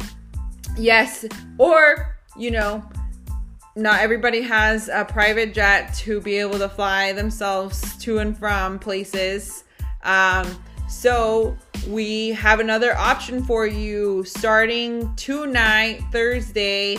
Yes, 0.79 1.25
or 1.59 2.17
you 2.37 2.53
know, 2.53 2.89
not 3.75 3.99
everybody 3.99 4.41
has 4.41 4.89
a 4.89 5.05
private 5.05 5.53
jet 5.53 5.95
to 5.95 6.21
be 6.21 6.37
able 6.37 6.61
to 6.61 6.69
fly 6.69 7.13
themselves 7.13 7.97
to 8.05 8.19
and 8.19 8.39
from 8.39 8.79
places. 8.79 9.65
Um, 10.05 10.47
so 10.89 11.57
we 11.89 12.29
have 12.35 12.61
another 12.61 12.97
option 12.97 13.43
for 13.43 13.67
you 13.67 14.23
starting 14.23 15.13
tonight, 15.17 16.05
Thursday. 16.13 16.99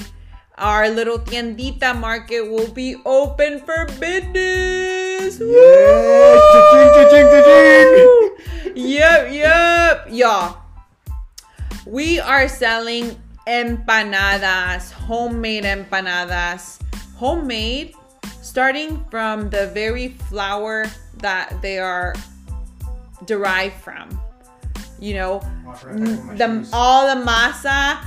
Our 0.58 0.90
little 0.90 1.20
tiendita 1.20 1.94
market 1.94 2.42
will 2.50 2.68
be 2.74 2.98
open 3.06 3.60
for 3.62 3.86
business. 4.02 5.38
Yeah, 5.38 6.34
cha-ching, 6.50 6.90
cha-ching, 6.98 7.30
cha-ching. 7.30 8.74
Yep, 8.74 9.32
yep, 9.34 10.08
y'all. 10.10 10.58
We 11.86 12.20
are 12.20 12.48
selling 12.48 13.22
empanadas, 13.46 14.92
homemade 14.92 15.64
empanadas, 15.64 16.82
homemade, 17.18 17.94
starting 18.42 19.06
from 19.12 19.52
the 19.52 19.68
very 19.78 20.18
flour 20.26 20.86
that 21.22 21.62
they 21.62 21.78
are 21.78 22.16
derived 23.26 23.76
from. 23.84 24.10
You 25.00 25.14
know, 25.14 25.40
the 26.34 26.68
all 26.74 27.06
the 27.14 27.22
masa, 27.22 28.02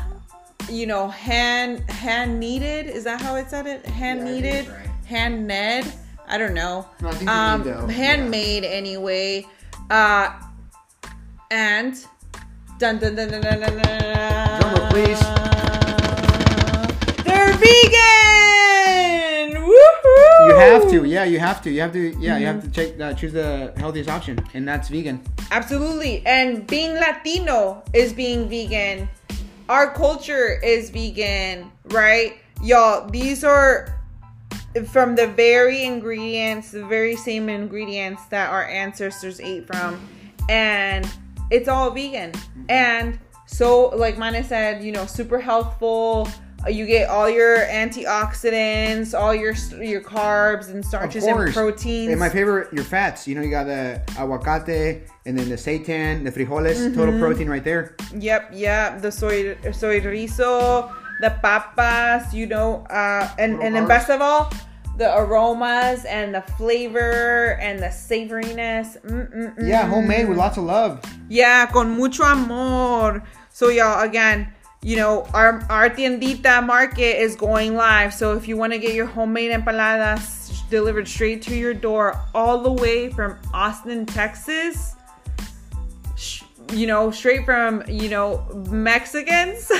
you 0.70 0.86
know, 0.86 1.08
hand 1.08 1.88
hand 1.90 2.40
kneaded. 2.40 2.86
Is 2.86 3.04
that 3.04 3.20
how 3.20 3.34
it 3.36 3.50
said 3.50 3.66
it? 3.66 3.84
Hand 3.86 4.20
Yeah, 4.20 4.24
kneaded, 4.24 4.68
right. 4.68 4.86
hand 5.06 5.46
kned. 5.46 5.92
I 6.26 6.38
don't 6.38 6.54
know. 6.54 6.86
No, 7.00 7.10
I 7.26 7.54
um, 7.54 7.62
need, 7.64 7.90
handmade 7.94 8.64
anyway. 8.64 9.46
Uh, 9.90 10.30
and 11.50 11.94
dun 12.78 12.98
dun 12.98 13.16
dun 13.16 13.28
dun 13.30 13.40
dun 13.42 13.60
dun 13.60 13.82
dun. 13.82 14.60
Drum 14.60 14.74
roll, 14.74 14.88
please. 14.90 15.20
They're 17.24 17.52
vegan. 17.54 19.62
Woohoo! 19.66 20.46
You 20.46 20.54
have 20.54 20.88
to, 20.90 21.04
yeah, 21.04 21.24
you 21.24 21.40
have 21.40 21.60
to, 21.62 21.70
you 21.70 21.80
have 21.80 21.92
to, 21.92 22.16
yeah, 22.20 22.38
you 22.38 22.46
have 22.46 22.62
to 22.62 22.70
check, 22.70 23.00
uh, 23.00 23.12
choose 23.14 23.32
the 23.32 23.72
healthiest 23.76 24.08
option, 24.08 24.38
and 24.54 24.66
that's 24.68 24.88
vegan. 24.88 25.20
Absolutely. 25.50 26.22
And 26.24 26.64
being 26.68 26.94
Latino 26.94 27.82
is 27.92 28.12
being 28.12 28.48
vegan. 28.48 29.08
Our 29.70 29.94
culture 29.94 30.58
is 30.64 30.90
vegan, 30.90 31.70
right? 31.84 32.38
Y'all, 32.60 33.08
these 33.08 33.44
are 33.44 34.00
from 34.88 35.14
the 35.14 35.28
very 35.28 35.84
ingredients, 35.84 36.72
the 36.72 36.84
very 36.84 37.14
same 37.14 37.48
ingredients 37.48 38.24
that 38.30 38.50
our 38.50 38.66
ancestors 38.66 39.38
ate 39.38 39.68
from. 39.68 40.00
And 40.48 41.08
it's 41.52 41.68
all 41.68 41.92
vegan. 41.92 42.32
And 42.68 43.20
so, 43.46 43.90
like 43.90 44.18
Mana 44.18 44.42
said, 44.42 44.82
you 44.82 44.90
know, 44.90 45.06
super 45.06 45.38
healthful. 45.38 46.28
You 46.68 46.84
get 46.84 47.08
all 47.08 47.28
your 47.28 47.56
antioxidants, 47.56 49.18
all 49.18 49.34
your 49.34 49.54
your 49.82 50.02
carbs 50.02 50.68
and 50.68 50.84
starches 50.84 51.24
and 51.24 51.52
proteins. 51.54 52.10
And 52.10 52.20
my 52.20 52.28
favorite, 52.28 52.70
your 52.72 52.84
fats. 52.84 53.26
You 53.26 53.34
know, 53.34 53.40
you 53.40 53.50
got 53.50 53.64
the 53.64 54.02
aguacate, 54.08 55.08
and 55.24 55.38
then 55.38 55.48
the 55.48 55.56
seitan, 55.56 56.22
the 56.22 56.30
frijoles, 56.30 56.94
total 56.94 57.18
protein 57.18 57.48
right 57.48 57.64
there. 57.64 57.96
Yep, 58.14 58.50
yep. 58.52 59.00
The 59.00 59.10
soy 59.10 59.56
soy 59.72 60.00
rizo, 60.00 60.92
the 61.20 61.30
papas, 61.42 62.34
you 62.34 62.46
know, 62.46 62.84
uh, 62.90 63.30
and 63.38 63.52
Little 63.52 63.66
and 63.66 63.74
then 63.74 63.88
best 63.88 64.10
of 64.10 64.20
all, 64.20 64.52
the 64.98 65.16
aromas 65.16 66.04
and 66.04 66.34
the 66.34 66.42
flavor 66.42 67.56
and 67.58 67.78
the 67.78 67.86
savoriness. 67.86 69.00
Mm-mm-mm. 69.00 69.66
Yeah, 69.66 69.86
homemade 69.86 70.28
with 70.28 70.36
lots 70.36 70.58
of 70.58 70.64
love. 70.64 71.02
Yeah, 71.30 71.64
con 71.66 71.96
mucho 71.96 72.22
amor. 72.24 73.22
So 73.48 73.70
y'all, 73.70 74.02
again, 74.02 74.52
you 74.82 74.96
know, 74.96 75.26
our 75.34 75.62
our 75.68 75.90
tiendita 75.90 76.64
market 76.64 77.20
is 77.20 77.36
going 77.36 77.74
live. 77.74 78.14
So 78.14 78.34
if 78.36 78.48
you 78.48 78.56
want 78.56 78.72
to 78.72 78.78
get 78.78 78.94
your 78.94 79.06
homemade 79.06 79.52
empanadas 79.52 80.68
delivered 80.70 81.06
straight 81.06 81.42
to 81.42 81.56
your 81.56 81.74
door, 81.74 82.18
all 82.34 82.62
the 82.62 82.72
way 82.72 83.10
from 83.10 83.38
Austin, 83.52 84.06
Texas, 84.06 84.94
you 86.72 86.86
know, 86.86 87.10
straight 87.10 87.44
from 87.44 87.84
you 87.88 88.08
know 88.08 88.42
Mexicans. 88.70 89.66
from 89.66 89.76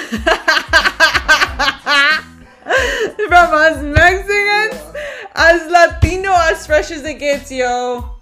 us 3.55 3.83
Mexicans, 3.83 4.95
as 5.35 5.71
Latino 5.71 6.33
as 6.33 6.67
fresh 6.67 6.91
as 6.91 7.05
it 7.05 7.19
gets, 7.19 7.51
yo 7.51 8.17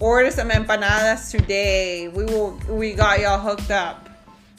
order 0.00 0.30
some 0.30 0.50
empanadas 0.50 1.30
today. 1.30 2.08
We 2.08 2.24
will 2.24 2.58
we 2.68 2.92
got 2.92 3.20
y'all 3.20 3.38
hooked 3.38 3.70
up. 3.70 4.10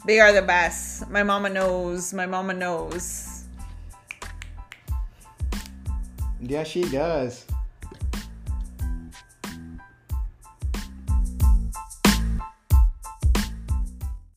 They 0.06 0.20
are 0.20 0.32
the 0.32 0.42
best. 0.42 1.10
My 1.10 1.24
mama 1.24 1.50
knows. 1.50 2.14
My 2.14 2.26
mama 2.26 2.54
knows. 2.54 3.42
Yeah, 6.40 6.62
she 6.62 6.84
does. 6.84 7.44